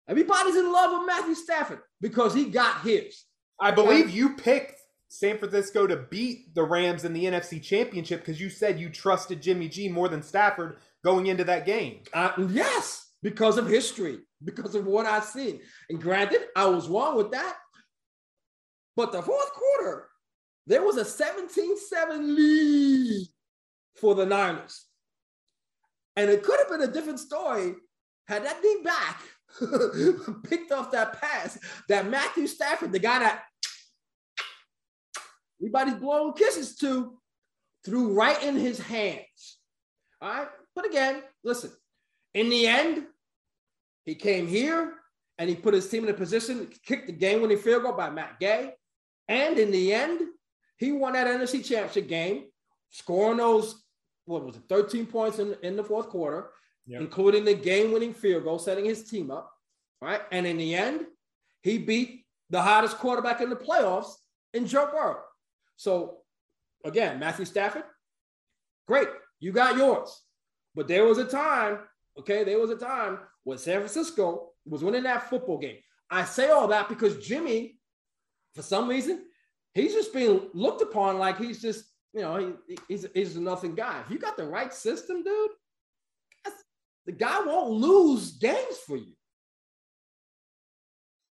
Everybody's 0.08 0.56
in 0.56 0.72
love 0.72 0.92
with 0.92 1.06
Matthew 1.06 1.34
Stafford 1.34 1.80
because 2.00 2.32
he 2.32 2.46
got 2.46 2.82
his. 2.82 3.24
I 3.60 3.70
believe 3.70 4.10
you 4.10 4.36
picked 4.36 4.78
San 5.08 5.38
Francisco 5.38 5.86
to 5.86 5.96
beat 5.96 6.54
the 6.54 6.62
Rams 6.62 7.04
in 7.04 7.12
the 7.12 7.24
NFC 7.24 7.62
Championship 7.62 8.20
because 8.20 8.40
you 8.40 8.50
said 8.50 8.78
you 8.78 8.88
trusted 8.88 9.42
Jimmy 9.42 9.68
G 9.68 9.88
more 9.88 10.08
than 10.08 10.22
Stafford 10.22 10.76
going 11.04 11.26
into 11.26 11.44
that 11.44 11.66
game. 11.66 12.00
Uh, 12.12 12.32
yes, 12.50 13.12
because 13.22 13.58
of 13.58 13.66
history, 13.68 14.18
because 14.46 14.74
of 14.74 14.86
what 14.86 15.04
I've 15.04 15.24
seen. 15.24 15.60
And 15.90 16.00
granted, 16.00 16.46
I 16.56 16.66
was 16.66 16.88
wrong 16.88 17.16
with 17.16 17.32
that. 17.32 17.56
But 18.96 19.12
the 19.12 19.20
fourth 19.20 19.52
quarter, 19.52 20.08
there 20.66 20.82
was 20.82 20.96
a 20.96 21.04
17 21.04 21.76
7 21.76 22.36
lead 22.36 23.26
for 24.00 24.14
the 24.14 24.24
Niners. 24.24 24.86
And 26.16 26.30
it 26.30 26.42
could 26.42 26.58
have 26.58 26.70
been 26.70 26.88
a 26.88 26.92
different 26.92 27.20
story 27.20 27.74
had 28.26 28.44
that 28.44 28.60
D 28.62 28.78
back 28.82 29.22
picked 30.48 30.72
off 30.72 30.90
that 30.92 31.20
pass 31.20 31.58
that 31.88 32.08
Matthew 32.08 32.46
Stafford, 32.46 32.92
the 32.92 32.98
guy 32.98 33.20
that 33.20 33.42
everybody's 35.60 35.94
blowing 35.94 36.32
kisses 36.32 36.76
to, 36.76 37.18
threw 37.84 38.14
right 38.14 38.42
in 38.42 38.56
his 38.56 38.80
hands. 38.80 39.58
All 40.20 40.28
right. 40.28 40.48
But 40.74 40.86
again, 40.86 41.22
listen, 41.44 41.70
in 42.34 42.50
the 42.50 42.66
end, 42.66 43.06
he 44.06 44.14
came 44.14 44.46
here 44.46 44.94
and 45.36 45.50
he 45.50 45.56
put 45.56 45.74
his 45.74 45.88
team 45.88 46.04
in 46.04 46.10
a 46.10 46.14
position 46.14 46.68
kicked 46.84 47.08
the 47.08 47.12
game 47.12 47.42
winning 47.42 47.58
field 47.58 47.82
goal 47.82 47.92
by 47.92 48.08
Matt 48.08 48.40
Gay. 48.40 48.72
And 49.28 49.58
in 49.58 49.70
the 49.70 49.92
end, 49.92 50.20
he 50.78 50.92
won 50.92 51.12
that 51.14 51.26
NFC 51.26 51.64
championship 51.64 52.08
game, 52.08 52.44
scoring 52.90 53.38
those, 53.38 53.82
what 54.24 54.44
was 54.44 54.56
it, 54.56 54.62
13 54.68 55.06
points 55.06 55.40
in, 55.40 55.56
in 55.62 55.76
the 55.76 55.84
fourth 55.84 56.08
quarter, 56.08 56.50
yep. 56.86 57.00
including 57.00 57.44
the 57.44 57.54
game 57.54 57.92
winning 57.92 58.14
field 58.14 58.44
goal, 58.44 58.58
setting 58.58 58.84
his 58.84 59.08
team 59.10 59.30
up. 59.30 59.52
Right. 60.00 60.20
And 60.30 60.46
in 60.46 60.56
the 60.56 60.74
end, 60.74 61.06
he 61.62 61.78
beat 61.78 62.24
the 62.50 62.62
hottest 62.62 62.98
quarterback 62.98 63.40
in 63.40 63.50
the 63.50 63.56
playoffs 63.56 64.12
in 64.54 64.66
Joe 64.66 64.88
Burrow. 64.92 65.18
So 65.76 66.18
again, 66.84 67.18
Matthew 67.18 67.44
Stafford, 67.44 67.84
great. 68.86 69.08
You 69.40 69.52
got 69.52 69.76
yours. 69.76 70.22
But 70.74 70.86
there 70.86 71.04
was 71.04 71.18
a 71.18 71.24
time, 71.24 71.78
okay, 72.18 72.44
there 72.44 72.60
was 72.60 72.70
a 72.70 72.76
time 72.76 73.18
when 73.46 73.58
San 73.58 73.76
Francisco 73.76 74.48
was 74.66 74.82
winning 74.82 75.04
that 75.04 75.30
football 75.30 75.56
game. 75.56 75.76
I 76.10 76.24
say 76.24 76.50
all 76.50 76.66
that 76.66 76.88
because 76.88 77.24
Jimmy, 77.24 77.78
for 78.56 78.62
some 78.62 78.88
reason, 78.88 79.22
he's 79.72 79.92
just 79.92 80.12
being 80.12 80.48
looked 80.52 80.82
upon 80.82 81.20
like 81.20 81.38
he's 81.38 81.62
just, 81.62 81.84
you 82.12 82.22
know, 82.22 82.54
he, 82.66 82.76
he's, 82.88 83.06
he's 83.14 83.36
a 83.36 83.40
nothing 83.40 83.76
guy. 83.76 84.00
If 84.04 84.10
you 84.10 84.18
got 84.18 84.36
the 84.36 84.44
right 84.44 84.74
system, 84.74 85.22
dude, 85.22 85.50
the 87.06 87.12
guy 87.12 87.40
won't 87.46 87.70
lose 87.70 88.32
games 88.32 88.78
for 88.84 88.96
you. 88.96 89.12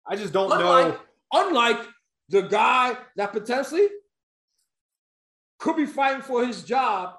I 0.07 0.17
just 0.17 0.33
don't 0.33 0.51
unlike, 0.51 0.95
know. 0.95 1.01
Unlike 1.35 1.87
the 2.31 2.41
guy 2.41 2.97
that 3.17 3.35
potentially 3.35 3.87
could 5.59 5.77
be 5.77 5.85
fighting 5.85 6.23
for 6.23 6.47
his 6.47 6.63
job 6.63 7.17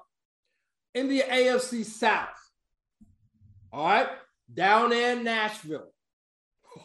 in 0.96 1.08
the 1.08 1.20
AFC 1.20 1.84
South. 1.84 2.26
All 3.72 3.84
right, 3.84 4.08
down 4.52 4.92
in 4.92 5.24
Nashville. 5.24 5.88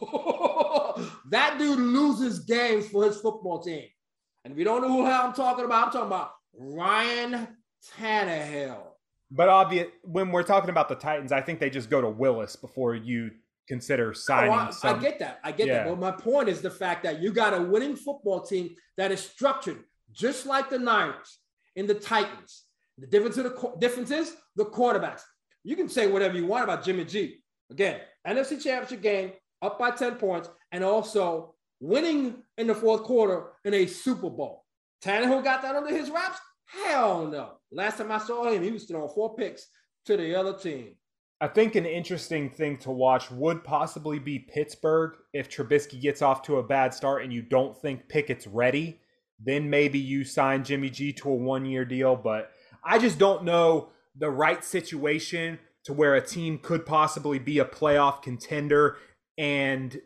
that 1.30 1.56
dude 1.58 1.78
loses 1.78 2.40
games 2.40 2.88
for 2.88 3.04
his 3.04 3.16
football 3.18 3.60
team. 3.60 3.86
And 4.44 4.52
if 4.52 4.58
you 4.58 4.64
don't 4.64 4.82
know 4.82 4.88
who 4.88 5.06
I'm 5.06 5.32
talking 5.32 5.64
about, 5.64 5.86
I'm 5.86 5.92
talking 5.92 6.06
about 6.06 6.30
Ryan 6.54 7.48
Tannehill. 7.98 8.78
But 9.30 9.48
obvious 9.48 9.88
when 10.02 10.30
we're 10.30 10.44
talking 10.44 10.70
about 10.70 10.88
the 10.88 10.94
Titans, 10.94 11.32
I 11.32 11.40
think 11.40 11.58
they 11.58 11.70
just 11.70 11.90
go 11.90 12.00
to 12.00 12.08
Willis 12.08 12.54
before 12.56 12.94
you 12.94 13.32
consider 13.66 14.10
oh, 14.10 14.12
signing. 14.12 14.52
Oh, 14.52 14.54
I, 14.54 14.70
some, 14.70 14.98
I, 14.98 15.02
get 15.02 15.18
that. 15.18 15.40
I 15.42 15.52
get 15.52 15.66
yeah. 15.66 15.84
that. 15.84 15.88
But 15.88 15.98
my 15.98 16.12
point 16.12 16.48
is 16.48 16.60
the 16.60 16.70
fact 16.70 17.02
that 17.02 17.20
you 17.20 17.32
got 17.32 17.54
a 17.54 17.60
winning 17.60 17.96
football 17.96 18.40
team 18.40 18.74
that 18.96 19.10
is 19.10 19.20
structured 19.20 19.82
just 20.12 20.46
like 20.46 20.70
the 20.70 20.78
Niners 20.78 21.38
and 21.76 21.88
the 21.88 21.94
Titans. 21.94 22.64
The 22.98 23.06
difference, 23.06 23.36
the 23.36 23.72
difference 23.78 24.10
is 24.10 24.34
the 24.54 24.64
quarterbacks. 24.64 25.22
You 25.64 25.76
can 25.76 25.88
say 25.88 26.06
whatever 26.06 26.36
you 26.36 26.46
want 26.46 26.64
about 26.64 26.84
Jimmy 26.84 27.04
G. 27.04 27.42
Again, 27.70 28.00
NFC 28.26 28.62
Championship 28.62 29.02
game, 29.02 29.32
up 29.62 29.78
by 29.78 29.90
10 29.90 30.16
points, 30.16 30.48
and 30.72 30.84
also 30.84 31.54
winning 31.80 32.36
in 32.58 32.66
the 32.66 32.74
fourth 32.74 33.02
quarter 33.02 33.48
in 33.64 33.74
a 33.74 33.86
Super 33.86 34.30
Bowl. 34.30 34.64
Tannehill 35.02 35.44
got 35.44 35.62
that 35.62 35.76
under 35.76 35.94
his 35.94 36.10
wraps? 36.10 36.38
Hell 36.64 37.26
no. 37.26 37.58
Last 37.70 37.98
time 37.98 38.12
I 38.12 38.18
saw 38.18 38.50
him, 38.50 38.62
he 38.62 38.70
was 38.70 38.84
throwing 38.84 39.08
four 39.08 39.34
picks 39.36 39.68
to 40.06 40.16
the 40.16 40.34
other 40.34 40.56
team. 40.56 40.94
I 41.40 41.48
think 41.48 41.74
an 41.74 41.84
interesting 41.84 42.48
thing 42.48 42.78
to 42.78 42.90
watch 42.90 43.30
would 43.30 43.62
possibly 43.62 44.18
be 44.18 44.38
Pittsburgh. 44.38 45.16
If 45.34 45.50
Trubisky 45.50 46.00
gets 46.00 46.22
off 46.22 46.42
to 46.42 46.56
a 46.56 46.62
bad 46.62 46.94
start 46.94 47.24
and 47.24 47.32
you 47.32 47.42
don't 47.42 47.76
think 47.76 48.08
Pickett's 48.08 48.46
ready, 48.46 49.00
then 49.38 49.68
maybe 49.68 49.98
you 49.98 50.24
sign 50.24 50.64
Jimmy 50.64 50.88
G 50.88 51.12
to 51.12 51.28
a 51.30 51.34
one 51.34 51.66
year 51.66 51.84
deal. 51.84 52.16
But 52.16 52.52
I 52.82 52.98
just 52.98 53.18
don't 53.18 53.44
know 53.44 53.90
the 54.16 54.30
right 54.30 54.64
situation 54.64 55.58
to 55.86 55.92
where 55.92 56.16
a 56.16 56.20
team 56.20 56.58
could 56.58 56.84
possibly 56.84 57.38
be 57.38 57.60
a 57.60 57.64
playoff 57.64 58.20
contender 58.20 58.96
and 59.38 60.00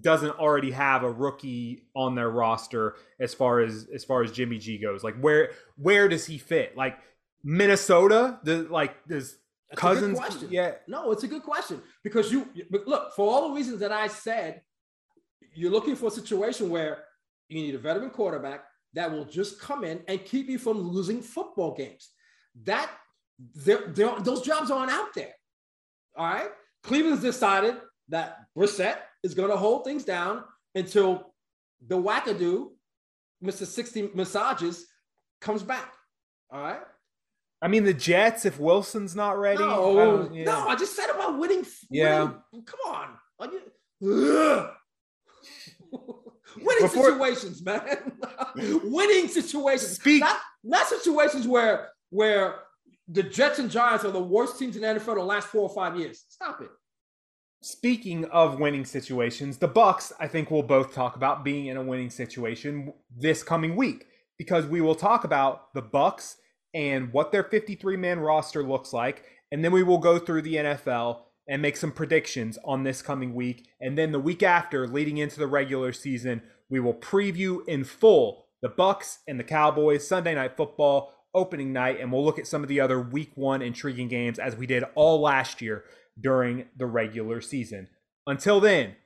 doesn't 0.00 0.38
already 0.38 0.70
have 0.70 1.02
a 1.02 1.10
rookie 1.10 1.82
on 1.96 2.14
their 2.14 2.30
roster 2.30 2.94
as 3.18 3.34
far 3.34 3.58
as 3.58 3.88
as 3.92 4.04
far 4.04 4.22
as 4.22 4.30
Jimmy 4.30 4.58
G 4.58 4.78
goes? 4.78 5.02
Like 5.02 5.16
where 5.18 5.50
where 5.76 6.08
does 6.08 6.26
he 6.26 6.38
fit? 6.38 6.76
Like 6.76 6.98
Minnesota, 7.42 8.38
the 8.44 8.62
like 8.70 8.94
does 9.08 9.36
That's 9.70 9.80
Cousins 9.80 10.18
a 10.18 10.22
good 10.22 10.30
question. 10.30 10.48
yeah 10.52 10.72
No, 10.86 11.10
it's 11.10 11.24
a 11.24 11.28
good 11.28 11.42
question 11.42 11.82
because 12.04 12.30
you 12.30 12.48
but 12.70 12.86
look 12.86 13.12
for 13.16 13.28
all 13.28 13.48
the 13.48 13.54
reasons 13.54 13.80
that 13.80 13.92
I 13.92 14.06
said. 14.06 14.62
You're 15.52 15.72
looking 15.72 15.96
for 15.96 16.06
a 16.06 16.12
situation 16.12 16.70
where 16.70 17.02
you 17.48 17.60
need 17.60 17.74
a 17.74 17.78
veteran 17.78 18.10
quarterback 18.10 18.62
that 18.94 19.10
will 19.10 19.24
just 19.24 19.60
come 19.60 19.82
in 19.82 20.02
and 20.06 20.24
keep 20.24 20.48
you 20.48 20.58
from 20.58 20.78
losing 20.78 21.20
football 21.20 21.74
games. 21.74 22.10
That 22.62 22.88
they're, 23.54 23.86
they're, 23.88 24.18
those 24.20 24.42
jobs 24.42 24.70
aren't 24.70 24.90
out 24.90 25.14
there. 25.14 25.32
All 26.16 26.26
right. 26.26 26.48
Cleveland's 26.82 27.22
decided 27.22 27.76
that 28.08 28.38
Brissett 28.56 28.96
is 29.22 29.34
going 29.34 29.50
to 29.50 29.56
hold 29.56 29.84
things 29.84 30.04
down 30.04 30.44
until 30.74 31.32
the 31.86 31.96
wackadoo, 31.96 32.68
Mr. 33.44 33.66
60 33.66 34.10
massages, 34.14 34.86
comes 35.40 35.62
back. 35.62 35.92
All 36.50 36.60
right. 36.60 36.80
I 37.62 37.68
mean 37.68 37.84
the 37.84 37.92
Jets 37.94 38.46
if 38.46 38.58
Wilson's 38.58 39.14
not 39.14 39.38
ready. 39.38 39.58
No, 39.62 39.98
uh, 40.22 40.28
yeah. 40.32 40.44
no, 40.44 40.66
I 40.68 40.76
just 40.76 40.96
said 40.96 41.10
about 41.10 41.38
winning. 41.38 41.64
Yeah. 41.90 42.32
winning- 42.52 42.64
come 42.64 42.80
on. 42.86 43.08
Are 43.38 43.46
you, 43.46 43.60
winning 46.56 46.82
Before- 46.82 47.10
situations, 47.10 47.62
man. 47.62 48.12
winning 48.84 49.28
situations. 49.28 49.92
Speak- 49.96 50.20
Not, 50.20 50.38
not 50.64 50.86
situations 50.86 51.46
where 51.46 51.90
where 52.10 52.60
the 53.12 53.22
Jets 53.24 53.58
and 53.58 53.70
Giants 53.70 54.04
are 54.04 54.12
the 54.12 54.22
worst 54.22 54.58
teams 54.58 54.76
in 54.76 54.82
the 54.82 54.88
NFL 54.88 55.16
the 55.16 55.22
last 55.22 55.48
four 55.48 55.62
or 55.62 55.68
five 55.68 55.98
years. 55.98 56.24
Stop 56.28 56.60
it. 56.60 56.70
Speaking 57.62 58.24
of 58.26 58.58
winning 58.58 58.84
situations, 58.84 59.58
the 59.58 59.68
Bucs 59.68 60.12
I 60.18 60.28
think 60.28 60.50
we'll 60.50 60.62
both 60.62 60.94
talk 60.94 61.16
about 61.16 61.44
being 61.44 61.66
in 61.66 61.76
a 61.76 61.82
winning 61.82 62.10
situation 62.10 62.92
this 63.14 63.42
coming 63.42 63.76
week 63.76 64.06
because 64.38 64.64
we 64.64 64.80
will 64.80 64.94
talk 64.94 65.24
about 65.24 65.74
the 65.74 65.82
Bucs 65.82 66.36
and 66.72 67.12
what 67.12 67.32
their 67.32 67.42
53 67.42 67.96
man 67.96 68.20
roster 68.20 68.62
looks 68.62 68.92
like 68.92 69.24
and 69.52 69.64
then 69.64 69.72
we 69.72 69.82
will 69.82 69.98
go 69.98 70.18
through 70.18 70.42
the 70.42 70.54
NFL 70.54 71.22
and 71.48 71.60
make 71.60 71.76
some 71.76 71.90
predictions 71.90 72.56
on 72.64 72.84
this 72.84 73.02
coming 73.02 73.34
week 73.34 73.66
and 73.80 73.98
then 73.98 74.12
the 74.12 74.20
week 74.20 74.42
after 74.42 74.86
leading 74.86 75.18
into 75.18 75.38
the 75.38 75.48
regular 75.48 75.92
season 75.92 76.40
we 76.70 76.78
will 76.78 76.94
preview 76.94 77.66
in 77.66 77.82
full 77.82 78.46
the 78.62 78.68
Bucs 78.68 79.18
and 79.26 79.38
the 79.38 79.44
Cowboys 79.44 80.06
Sunday 80.06 80.34
night 80.34 80.56
football 80.56 81.19
opening 81.34 81.72
night 81.72 82.00
and 82.00 82.12
we'll 82.12 82.24
look 82.24 82.38
at 82.38 82.46
some 82.46 82.62
of 82.62 82.68
the 82.68 82.80
other 82.80 83.00
week 83.00 83.32
1 83.34 83.62
intriguing 83.62 84.08
games 84.08 84.38
as 84.38 84.56
we 84.56 84.66
did 84.66 84.84
all 84.94 85.20
last 85.20 85.60
year 85.60 85.84
during 86.20 86.66
the 86.76 86.86
regular 86.86 87.40
season. 87.40 87.88
Until 88.26 88.60
then, 88.60 88.96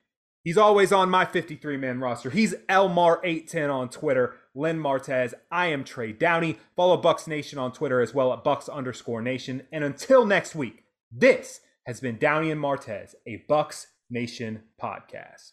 he's 0.42 0.58
always 0.58 0.92
on 0.92 1.10
my 1.10 1.24
53 1.24 1.76
man 1.76 2.00
roster. 2.00 2.30
He's 2.30 2.54
Elmar810 2.68 3.72
on 3.72 3.88
Twitter, 3.88 4.34
Len 4.54 4.78
Martez. 4.78 5.34
I 5.50 5.66
am 5.66 5.84
Trey 5.84 6.12
Downey. 6.12 6.58
Follow 6.76 7.00
Bucs 7.00 7.28
Nation 7.28 7.58
on 7.58 7.72
Twitter 7.72 8.00
as 8.00 8.14
well 8.14 8.32
at 8.32 8.44
Bucs 8.44 8.72
underscore 8.72 9.22
Nation. 9.22 9.66
And 9.72 9.84
until 9.84 10.26
next 10.26 10.54
week, 10.54 10.84
this 11.12 11.60
has 11.86 12.00
been 12.00 12.18
Downey 12.18 12.50
and 12.50 12.60
Martez, 12.60 13.14
a 13.26 13.44
Bucs 13.48 13.86
Nation 14.10 14.62
podcast. 14.82 15.52